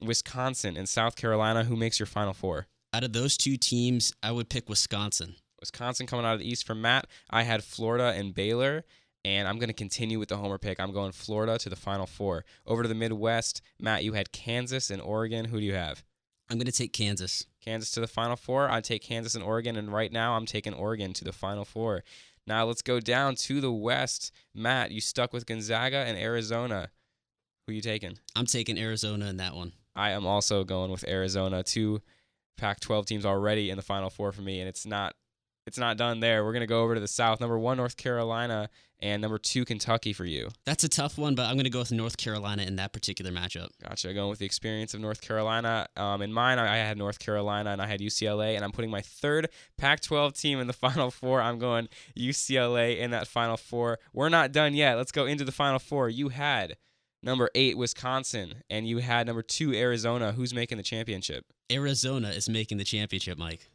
Wisconsin 0.00 0.76
and 0.76 0.88
South 0.88 1.16
Carolina. 1.16 1.64
Who 1.64 1.76
makes 1.76 1.98
your 1.98 2.06
Final 2.06 2.34
Four? 2.34 2.66
Out 2.92 3.04
of 3.04 3.12
those 3.12 3.36
two 3.36 3.56
teams, 3.56 4.12
I 4.22 4.32
would 4.32 4.48
pick 4.48 4.68
Wisconsin. 4.68 5.36
Wisconsin 5.60 6.06
coming 6.06 6.24
out 6.26 6.34
of 6.34 6.40
the 6.40 6.48
East 6.48 6.66
for 6.66 6.74
Matt. 6.74 7.06
I 7.30 7.42
had 7.42 7.64
Florida 7.64 8.12
and 8.16 8.34
Baylor. 8.34 8.84
And 9.26 9.48
I'm 9.48 9.58
going 9.58 9.66
to 9.66 9.74
continue 9.74 10.20
with 10.20 10.28
the 10.28 10.36
homer 10.36 10.56
pick. 10.56 10.78
I'm 10.78 10.92
going 10.92 11.10
Florida 11.10 11.58
to 11.58 11.68
the 11.68 11.74
Final 11.74 12.06
Four. 12.06 12.44
Over 12.64 12.84
to 12.84 12.88
the 12.88 12.94
Midwest, 12.94 13.60
Matt, 13.76 14.04
you 14.04 14.12
had 14.12 14.30
Kansas 14.30 14.88
and 14.88 15.02
Oregon. 15.02 15.46
Who 15.46 15.58
do 15.58 15.66
you 15.66 15.74
have? 15.74 16.04
I'm 16.48 16.58
going 16.58 16.66
to 16.66 16.72
take 16.72 16.92
Kansas. 16.92 17.44
Kansas 17.60 17.90
to 17.90 18.00
the 18.00 18.06
Final 18.06 18.36
Four. 18.36 18.70
I 18.70 18.80
take 18.80 19.02
Kansas 19.02 19.34
and 19.34 19.42
Oregon, 19.42 19.74
and 19.74 19.92
right 19.92 20.12
now 20.12 20.36
I'm 20.36 20.46
taking 20.46 20.72
Oregon 20.72 21.12
to 21.14 21.24
the 21.24 21.32
Final 21.32 21.64
Four. 21.64 22.04
Now 22.46 22.66
let's 22.66 22.82
go 22.82 23.00
down 23.00 23.34
to 23.34 23.60
the 23.60 23.72
West. 23.72 24.30
Matt, 24.54 24.92
you 24.92 25.00
stuck 25.00 25.32
with 25.32 25.44
Gonzaga 25.44 25.96
and 25.96 26.16
Arizona. 26.16 26.90
Who 27.66 27.72
are 27.72 27.74
you 27.74 27.82
taking? 27.82 28.20
I'm 28.36 28.46
taking 28.46 28.78
Arizona 28.78 29.26
in 29.26 29.38
that 29.38 29.56
one. 29.56 29.72
I 29.96 30.12
am 30.12 30.24
also 30.24 30.62
going 30.62 30.92
with 30.92 31.04
Arizona. 31.08 31.64
Two 31.64 32.00
Pac-12 32.58 33.06
teams 33.06 33.26
already 33.26 33.70
in 33.70 33.76
the 33.76 33.82
Final 33.82 34.08
Four 34.08 34.30
for 34.30 34.42
me, 34.42 34.60
and 34.60 34.68
it's 34.68 34.86
not 34.86 35.16
it's 35.66 35.78
not 35.78 35.96
done 35.96 36.20
there. 36.20 36.44
We're 36.44 36.52
gonna 36.52 36.66
go 36.66 36.82
over 36.82 36.94
to 36.94 37.00
the 37.00 37.08
South. 37.08 37.40
Number 37.40 37.58
one, 37.58 37.76
North 37.76 37.96
Carolina, 37.96 38.68
and 39.00 39.20
number 39.20 39.38
two, 39.38 39.64
Kentucky 39.64 40.12
for 40.12 40.24
you. 40.24 40.48
That's 40.64 40.84
a 40.84 40.88
tough 40.88 41.18
one, 41.18 41.34
but 41.34 41.46
I'm 41.46 41.54
going 41.54 41.64
to 41.64 41.70
go 41.70 41.80
with 41.80 41.92
North 41.92 42.16
Carolina 42.16 42.62
in 42.62 42.76
that 42.76 42.92
particular 42.92 43.30
matchup. 43.30 43.68
Gotcha. 43.82 44.14
Going 44.14 44.30
with 44.30 44.38
the 44.38 44.46
experience 44.46 44.94
of 44.94 45.00
North 45.00 45.20
Carolina. 45.20 45.86
Um, 45.96 46.22
in 46.22 46.32
mine, 46.32 46.58
I 46.58 46.74
I 46.74 46.76
had 46.78 46.96
North 46.96 47.18
Carolina 47.18 47.70
and 47.70 47.82
I 47.82 47.86
had 47.86 48.00
UCLA, 48.00 48.54
and 48.56 48.64
I'm 48.64 48.72
putting 48.72 48.90
my 48.90 49.02
third 49.02 49.48
Pac 49.76 50.00
12 50.00 50.34
team 50.34 50.60
in 50.60 50.66
the 50.66 50.72
Final 50.86 51.10
Four. 51.10 51.42
I'm 51.42 51.58
going 51.58 51.88
UCLA 52.16 52.98
in 52.98 53.10
that 53.10 53.26
Final 53.26 53.56
Four. 53.56 53.98
We're 54.12 54.28
not 54.28 54.52
done 54.52 54.74
yet. 54.74 54.96
Let's 54.96 55.12
go 55.12 55.26
into 55.26 55.44
the 55.44 55.52
Final 55.52 55.78
Four. 55.78 56.08
You 56.08 56.30
had 56.30 56.76
number 57.22 57.50
eight, 57.54 57.76
Wisconsin, 57.76 58.62
and 58.70 58.88
you 58.88 58.98
had 58.98 59.26
number 59.26 59.42
two, 59.42 59.74
Arizona. 59.74 60.32
Who's 60.32 60.54
making 60.54 60.78
the 60.78 60.84
championship? 60.84 61.44
Arizona 61.70 62.30
is 62.30 62.48
making 62.48 62.78
the 62.78 62.84
championship, 62.84 63.36
Mike. 63.36 63.68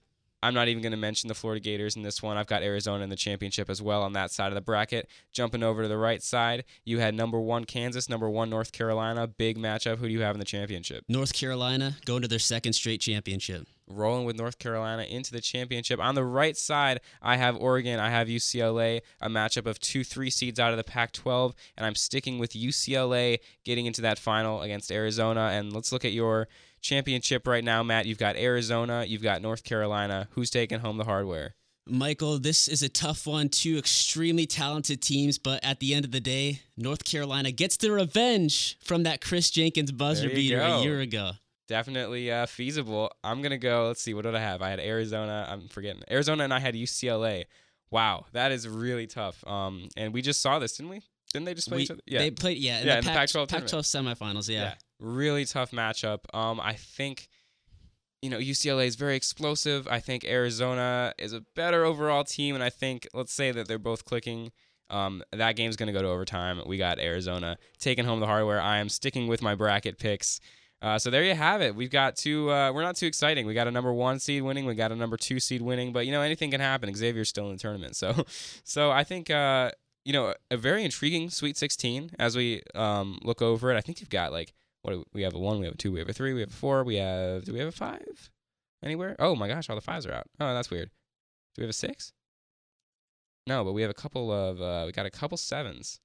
I'm 0.44 0.54
not 0.54 0.68
even 0.68 0.82
going 0.82 0.92
to 0.92 0.98
mention 0.98 1.28
the 1.28 1.36
Florida 1.36 1.60
Gators 1.60 1.96
in 1.96 2.02
this 2.02 2.24
one. 2.24 2.36
I've 2.38 2.48
got 2.48 2.64
Arizona 2.64 3.04
in 3.04 3.10
the 3.10 3.16
championship 3.16 3.70
as 3.70 3.82
well 3.82 4.02
on 4.02 4.14
that 4.14 4.32
side 4.32 4.48
of 4.48 4.56
the 4.56 4.62
bracket. 4.62 5.08
Jumping 5.32 5.62
over 5.62 5.84
to 5.84 5.88
the 5.88 5.98
right 5.98 6.24
side, 6.24 6.64
you 6.84 7.00
had 7.00 7.14
number 7.14 7.40
one 7.40 7.66
Kansas, 7.66 8.10
number 8.10 8.30
one 8.30 8.50
North 8.50 8.72
Carolina. 8.72 9.28
Big 9.28 9.58
matchup. 9.58 9.98
Who 9.98 10.08
do 10.08 10.14
you 10.14 10.22
have 10.22 10.36
in 10.36 10.40
the 10.40 10.46
championship? 10.46 11.04
North 11.08 11.34
Carolina 11.34 11.98
going 12.06 12.24
to 12.24 12.28
their 12.28 12.40
second 12.40 12.74
straight 12.74 13.02
championship. 13.02 13.68
rolling 13.88 14.26
with 14.26 14.38
North 14.38 14.58
Carolina 14.58 15.04
into 15.04 15.32
the 15.32 15.42
championship. 15.42 16.00
On 16.00 16.16
the 16.16 16.24
right 16.24 16.56
side, 16.58 17.02
I 17.22 17.36
have 17.38 17.58
Oregon, 17.58 18.00
I 18.00 18.10
have 18.10 18.28
UCLA, 18.28 19.02
a 19.20 19.30
matchup 19.30 19.66
of 19.66 19.80
two, 19.80 20.04
three 20.04 20.30
seeds 20.30 20.60
out 20.60 20.72
of 20.72 20.78
the 20.78 20.84
Pac 20.84 21.12
12, 21.12 21.54
and 21.78 21.86
I'm 21.86 21.96
sticking 21.96 22.40
with 22.40 22.54
UCLA 22.54 23.40
getting 23.66 23.86
into 23.86 24.02
that 24.02 24.18
final 24.18 24.62
against 24.62 24.92
Arizona. 24.92 25.50
And 25.52 25.74
let's 25.74 25.92
look 25.92 26.06
at 26.06 26.14
your 26.14 26.48
championship 26.82 27.48
right 27.48 27.63
now, 27.63 27.84
Matt. 27.84 28.06
You've 28.06 28.17
got 28.17 28.36
Arizona, 28.36 29.06
you've 29.08 29.22
got 29.24 29.41
North 29.41 29.63
Carolina. 29.63 30.28
Who's 30.32 30.50
taking 30.50 30.80
home 30.80 30.98
the 30.98 31.04
hardware? 31.06 31.56
Michael, 31.88 32.38
this 32.38 32.67
is 32.67 32.84
a 32.84 32.89
tough 32.89 33.26
one. 33.26 33.50
Two 33.50 33.78
extremely 33.78 34.46
talented 34.46 35.02
teams, 35.02 35.38
but 35.38 35.63
at 35.63 35.80
the 35.80 35.94
end 35.96 36.06
of 36.06 36.12
the 36.12 36.20
day, 36.20 36.62
North 36.78 37.04
Carolina 37.04 37.52
gets 37.52 37.78
the 37.78 37.91
revenge 37.91 38.78
from 38.84 39.04
that 39.04 39.20
Kris 39.22 39.50
Jenkins 39.50 39.91
buzzer 39.91 40.30
beater 40.30 40.58
go. 40.58 40.80
a 40.80 40.84
year 40.84 41.00
ago. 41.00 41.32
Definitely 41.67 42.32
uh, 42.32 42.46
feasible. 42.46 43.12
I'm 43.24 43.41
going 43.41 43.52
to 43.52 43.58
go, 43.58 43.88
let's 43.88 44.02
see, 44.02 44.13
what 44.13 44.24
did 44.24 44.36
I 44.36 44.39
have? 44.39 44.62
I 44.62 44.70
had 44.70 44.80
Arizona, 44.80 45.48
I'm 45.50 45.67
forgetting. 45.70 46.04
Arizona 46.12 46.44
and 46.44 46.54
I 46.54 46.60
had 46.60 46.76
UCLA. 46.76 47.46
Wow, 47.89 48.26
that 48.34 48.52
is 48.52 48.67
really 48.67 49.08
tough. 49.08 49.46
Um, 49.48 49.88
and 49.98 50.13
we 50.13 50.22
just 50.22 50.39
saw 50.41 50.60
this, 50.60 50.78
didn't 50.78 50.91
we? 50.91 51.02
Didn't 51.34 51.46
they 51.46 51.54
just 51.54 51.67
play 51.70 51.78
We- 51.78 51.84
each 51.84 51.91
other? 51.91 52.02
Yeah. 52.06 52.20
They 52.20 52.32
played, 52.32 52.58
yeah, 52.58 52.80
in 52.82 52.88
Yeah, 52.88 52.94
the, 52.94 53.00
in 53.00 53.04
the 53.06 53.10
Pac- 53.10 53.17
Pac-12 53.32 53.48
tournament. 53.48 53.72
Pac-12 53.72 54.17
semifinals, 54.17 54.50
yeah. 54.50 54.76
Really 55.02 55.46
tough 55.46 55.72
matchup. 55.72 56.20
Um, 56.34 56.60
I 56.60 56.74
think, 56.74 57.28
you 58.22 58.30
know, 58.30 58.38
UCLA 58.38 58.86
is 58.86 58.96
very 58.96 59.16
explosive. 59.16 59.88
I 59.88 60.00
think 60.00 60.24
Arizona 60.24 61.14
is 61.18 61.34
a 61.34 61.44
better 61.56 61.84
overall 61.84 62.24
team, 62.24 62.56
and 62.56 62.64
I 62.64 62.70
think 62.70 63.08
let's 63.14 63.34
say 63.34 63.52
that 63.52 63.68
they're 63.68 63.80
both 63.80 64.06
clicking. 64.06 64.52
Um, 64.90 65.24
that 65.32 65.56
game's 65.56 65.78
gonna 65.78 65.94
go 65.94 66.02
to 66.02 66.08
overtime. 66.08 66.62
We 66.66 66.78
got 66.78 67.00
Arizona 67.00 67.58
taking 67.80 68.06
home 68.06 68.20
the 68.20 68.28
hardware. 68.28 68.62
I 68.62 68.78
am 68.78 68.90
sticking 68.90 69.28
with 69.28 69.42
my 69.42 69.56
bracket 69.56 69.98
picks. 69.98 70.40
Uh, 70.82 70.98
so 70.98 71.12
there 71.12 71.24
you 71.24 71.36
have 71.36 71.62
it. 71.62 71.76
We've 71.76 71.92
got 71.92 72.16
two. 72.16 72.52
Uh, 72.52 72.72
we're 72.74 72.82
not 72.82 72.96
too 72.96 73.06
exciting. 73.06 73.46
We 73.46 73.54
got 73.54 73.68
a 73.68 73.72
number 73.72 73.94
one 73.94 74.20
seed 74.20 74.42
winning. 74.42 74.66
We 74.66 74.74
got 74.74 74.92
a 74.92 74.96
number 74.96 75.16
two 75.16 75.40
seed 75.40 75.62
winning. 75.62 75.94
But 75.94 76.06
you 76.08 76.12
know 76.12 76.22
anything 76.22 76.52
can 76.52 76.60
happen. 76.60 76.94
Xavier's 76.94 77.30
still 77.30 77.46
in 77.48 77.54
the 77.54 77.60
tournament. 77.60 77.96
So, 77.96 78.26
so 78.64 78.92
I 78.92 79.04
think 79.04 79.30
uh, 79.30 79.72
you 80.06 80.14
know 80.14 80.34
a 80.50 80.58
very 80.58 80.84
intriguing 80.84 81.30
Sweet 81.30 81.56
16 81.56 82.12
as 82.18 82.36
we 82.36 82.64
um, 82.74 83.20
look 83.22 83.42
over 83.42 83.72
it. 83.72 83.78
I 83.78 83.82
think 83.82 84.00
you've 84.00 84.10
got 84.10 84.32
like 84.32 84.54
what 84.82 84.91
do 84.91 84.98
we 84.98 85.04
we 85.13 85.22
have 85.24 85.34
a 85.34 85.39
one, 85.39 85.60
we 85.60 85.65
have 85.65 85.76
a 85.76 85.78
two, 85.78 85.91
we 85.91 86.00
have 86.00 86.10
a 86.10 86.13
three, 86.13 86.34
we 86.34 86.41
have 86.41 86.50
a 86.50 86.54
four, 86.54 86.84
we 86.84 86.96
have 86.96 87.46
do 87.46 87.54
we 87.54 87.60
have 87.60 87.67
a 87.67 87.72
five 87.72 88.30
anywhere? 88.84 89.15
Oh 89.20 89.36
my 89.36 89.48
gosh, 89.48 89.70
all 89.70 89.76
the 89.76 89.82
fives 89.82 90.06
are 90.06 90.13
out. 90.13 90.28
Oh, 90.39 90.54
that's 90.54 90.72
weird. 90.72 90.89
Do 91.56 91.62
we 91.62 91.63
have 91.63 91.70
a 91.70 91.74
six? 91.74 92.13
No, 93.48 93.63
but 93.63 93.74
we 93.74 93.82
have 93.82 93.91
a 93.91 93.96
couple 93.96 94.32
of 94.32 94.62
uh, 94.62 94.84
we 94.86 94.91
got 94.91 95.06
a 95.06 95.12
couple 95.12 95.38
sevens. 95.38 96.00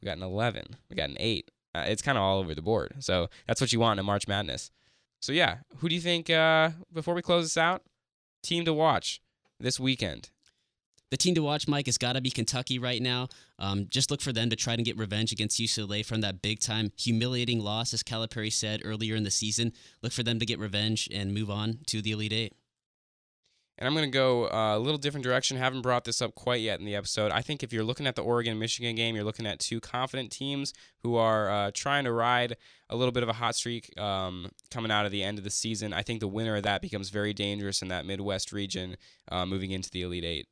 We 0.00 0.06
got 0.06 0.16
an 0.16 0.22
eleven. 0.22 0.76
We 0.88 0.96
got 0.96 1.10
an 1.10 1.16
eight. 1.20 1.50
Uh, 1.74 1.84
it's 1.86 2.02
kind 2.02 2.18
of 2.18 2.22
all 2.22 2.38
over 2.38 2.54
the 2.54 2.62
board. 2.62 2.94
So 2.98 3.28
that's 3.46 3.60
what 3.60 3.72
you 3.72 3.80
want 3.80 4.00
in 4.00 4.06
March 4.06 4.26
Madness. 4.26 4.70
So 5.20 5.32
yeah, 5.32 5.58
who 5.78 5.88
do 5.88 5.94
you 5.94 6.00
think? 6.00 6.30
Uh, 6.30 6.70
before 6.92 7.14
we 7.14 7.22
close 7.22 7.44
this 7.44 7.56
out, 7.56 7.82
team 8.42 8.64
to 8.64 8.72
watch 8.72 9.20
this 9.58 9.78
weekend. 9.78 10.30
The 11.10 11.16
team 11.16 11.34
to 11.34 11.42
watch, 11.42 11.66
Mike, 11.66 11.86
has 11.86 11.98
got 11.98 12.12
to 12.12 12.20
be 12.20 12.30
Kentucky 12.30 12.78
right 12.78 13.02
now. 13.02 13.28
Um, 13.58 13.86
just 13.90 14.10
look 14.10 14.20
for 14.20 14.32
them 14.32 14.48
to 14.50 14.56
try 14.56 14.76
to 14.76 14.82
get 14.82 14.96
revenge 14.96 15.32
against 15.32 15.58
UCLA 15.60 16.04
from 16.04 16.20
that 16.20 16.40
big 16.40 16.60
time 16.60 16.92
humiliating 16.96 17.60
loss, 17.60 17.92
as 17.92 18.02
Calipari 18.02 18.52
said 18.52 18.82
earlier 18.84 19.16
in 19.16 19.24
the 19.24 19.30
season. 19.30 19.72
Look 20.02 20.12
for 20.12 20.22
them 20.22 20.38
to 20.38 20.46
get 20.46 20.60
revenge 20.60 21.08
and 21.12 21.34
move 21.34 21.50
on 21.50 21.80
to 21.86 22.00
the 22.00 22.12
Elite 22.12 22.32
Eight. 22.32 22.54
And 23.76 23.86
I'm 23.86 23.94
going 23.94 24.08
to 24.08 24.14
go 24.14 24.44
uh, 24.50 24.76
a 24.76 24.78
little 24.78 24.98
different 24.98 25.24
direction. 25.24 25.56
Haven't 25.56 25.80
brought 25.80 26.04
this 26.04 26.20
up 26.20 26.34
quite 26.34 26.60
yet 26.60 26.78
in 26.78 26.84
the 26.84 26.94
episode. 26.94 27.32
I 27.32 27.40
think 27.40 27.62
if 27.62 27.72
you're 27.72 27.82
looking 27.82 28.06
at 28.06 28.14
the 28.14 28.22
Oregon 28.22 28.58
Michigan 28.58 28.94
game, 28.94 29.14
you're 29.14 29.24
looking 29.24 29.46
at 29.46 29.58
two 29.58 29.80
confident 29.80 30.30
teams 30.30 30.74
who 31.02 31.16
are 31.16 31.50
uh, 31.50 31.70
trying 31.72 32.04
to 32.04 32.12
ride 32.12 32.56
a 32.90 32.94
little 32.94 33.10
bit 33.10 33.22
of 33.22 33.30
a 33.30 33.32
hot 33.32 33.56
streak 33.56 33.98
um, 33.98 34.50
coming 34.70 34.92
out 34.92 35.06
of 35.06 35.12
the 35.12 35.22
end 35.22 35.38
of 35.38 35.44
the 35.44 35.50
season. 35.50 35.94
I 35.94 36.02
think 36.02 36.20
the 36.20 36.28
winner 36.28 36.56
of 36.56 36.62
that 36.64 36.82
becomes 36.82 37.08
very 37.08 37.32
dangerous 37.32 37.80
in 37.80 37.88
that 37.88 38.04
Midwest 38.04 38.52
region 38.52 38.96
uh, 39.32 39.46
moving 39.46 39.70
into 39.70 39.90
the 39.90 40.02
Elite 40.02 40.24
Eight. 40.24 40.46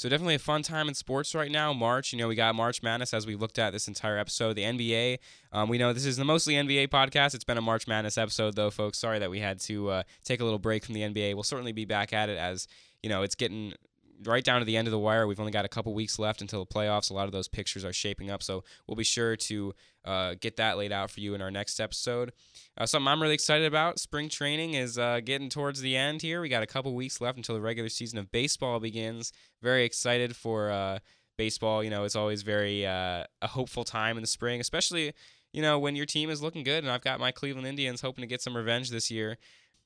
So 0.00 0.08
definitely 0.08 0.36
a 0.36 0.38
fun 0.38 0.62
time 0.62 0.88
in 0.88 0.94
sports 0.94 1.34
right 1.34 1.50
now. 1.50 1.74
March, 1.74 2.14
you 2.14 2.18
know, 2.18 2.26
we 2.26 2.34
got 2.34 2.54
March 2.54 2.82
Madness 2.82 3.12
as 3.12 3.26
we 3.26 3.36
looked 3.36 3.58
at 3.58 3.74
this 3.74 3.86
entire 3.86 4.16
episode. 4.16 4.54
The 4.54 4.62
NBA, 4.62 5.18
um, 5.52 5.68
we 5.68 5.76
know 5.76 5.92
this 5.92 6.06
is 6.06 6.16
the 6.16 6.24
mostly 6.24 6.54
NBA 6.54 6.88
podcast. 6.88 7.34
It's 7.34 7.44
been 7.44 7.58
a 7.58 7.60
March 7.60 7.86
Madness 7.86 8.16
episode 8.16 8.56
though, 8.56 8.70
folks. 8.70 8.96
Sorry 8.96 9.18
that 9.18 9.28
we 9.28 9.40
had 9.40 9.60
to 9.60 9.90
uh, 9.90 10.02
take 10.24 10.40
a 10.40 10.44
little 10.44 10.58
break 10.58 10.86
from 10.86 10.94
the 10.94 11.02
NBA. 11.02 11.34
We'll 11.34 11.42
certainly 11.42 11.72
be 11.72 11.84
back 11.84 12.14
at 12.14 12.30
it 12.30 12.38
as 12.38 12.66
you 13.02 13.10
know 13.10 13.20
it's 13.20 13.34
getting 13.34 13.74
right 14.24 14.44
down 14.44 14.60
to 14.60 14.64
the 14.64 14.76
end 14.76 14.86
of 14.86 14.92
the 14.92 14.98
wire. 14.98 15.26
We've 15.26 15.40
only 15.40 15.52
got 15.52 15.64
a 15.64 15.68
couple 15.68 15.94
weeks 15.94 16.18
left 16.18 16.40
until 16.40 16.64
the 16.64 16.72
playoffs. 16.72 17.10
A 17.10 17.14
lot 17.14 17.26
of 17.26 17.32
those 17.32 17.48
pictures 17.48 17.84
are 17.84 17.92
shaping 17.92 18.30
up, 18.30 18.42
so 18.42 18.64
we'll 18.86 18.96
be 18.96 19.04
sure 19.04 19.36
to 19.36 19.74
uh, 20.04 20.34
get 20.40 20.56
that 20.56 20.76
laid 20.76 20.92
out 20.92 21.10
for 21.10 21.20
you 21.20 21.34
in 21.34 21.42
our 21.42 21.50
next 21.50 21.80
episode. 21.80 22.32
Uh, 22.76 22.86
something 22.86 23.08
I'm 23.08 23.22
really 23.22 23.34
excited 23.34 23.66
about: 23.66 23.98
spring 23.98 24.28
training 24.28 24.74
is 24.74 24.98
uh, 24.98 25.20
getting 25.24 25.48
towards 25.48 25.80
the 25.80 25.96
end 25.96 26.22
here. 26.22 26.40
We 26.40 26.48
got 26.48 26.62
a 26.62 26.66
couple 26.66 26.94
weeks 26.94 27.20
left 27.20 27.36
until 27.36 27.54
the 27.54 27.60
regular 27.60 27.88
season 27.88 28.18
of 28.18 28.30
baseball 28.30 28.80
begins. 28.80 29.32
Very 29.62 29.84
excited 29.84 30.36
for 30.36 30.70
uh, 30.70 30.98
baseball. 31.36 31.82
You 31.82 31.90
know, 31.90 32.04
it's 32.04 32.16
always 32.16 32.42
very 32.42 32.86
uh, 32.86 33.24
a 33.42 33.46
hopeful 33.48 33.84
time 33.84 34.16
in 34.16 34.22
the 34.22 34.28
spring, 34.28 34.60
especially 34.60 35.12
you 35.52 35.62
know 35.62 35.78
when 35.78 35.96
your 35.96 36.06
team 36.06 36.30
is 36.30 36.42
looking 36.42 36.64
good. 36.64 36.84
And 36.84 36.92
I've 36.92 37.02
got 37.02 37.20
my 37.20 37.32
Cleveland 37.32 37.66
Indians 37.66 38.00
hoping 38.00 38.22
to 38.22 38.28
get 38.28 38.42
some 38.42 38.56
revenge 38.56 38.90
this 38.90 39.10
year 39.10 39.38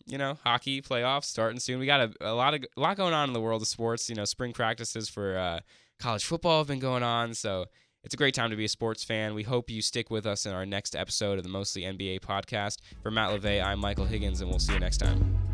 you 0.06 0.18
know, 0.18 0.38
hockey 0.44 0.82
playoffs 0.82 1.24
starting 1.24 1.60
soon. 1.60 1.78
We 1.78 1.86
got 1.86 2.00
a, 2.00 2.12
a 2.20 2.34
lot 2.34 2.54
of 2.54 2.64
a 2.76 2.80
lot 2.80 2.96
going 2.96 3.14
on 3.14 3.28
in 3.28 3.32
the 3.32 3.40
world 3.40 3.62
of 3.62 3.68
sports. 3.68 4.08
You 4.08 4.14
know, 4.14 4.24
spring 4.24 4.52
practices 4.52 5.08
for 5.08 5.36
uh, 5.36 5.60
college 5.98 6.24
football 6.24 6.58
have 6.58 6.66
been 6.66 6.78
going 6.78 7.02
on, 7.02 7.34
so 7.34 7.66
it's 8.04 8.14
a 8.14 8.16
great 8.18 8.34
time 8.34 8.50
to 8.50 8.56
be 8.56 8.66
a 8.66 8.68
sports 8.68 9.02
fan. 9.02 9.34
We 9.34 9.44
hope 9.44 9.70
you 9.70 9.80
stick 9.80 10.10
with 10.10 10.26
us 10.26 10.46
in 10.46 10.52
our 10.52 10.66
next 10.66 10.94
episode 10.94 11.38
of 11.38 11.44
the 11.44 11.50
Mostly 11.50 11.82
NBA 11.82 12.20
podcast. 12.20 12.78
For 13.02 13.10
Matt 13.10 13.30
LeVay, 13.30 13.64
I'm 13.64 13.80
Michael 13.80 14.04
Higgins, 14.04 14.40
and 14.40 14.50
we'll 14.50 14.58
see 14.58 14.74
you 14.74 14.80
next 14.80 14.98
time. 14.98 15.53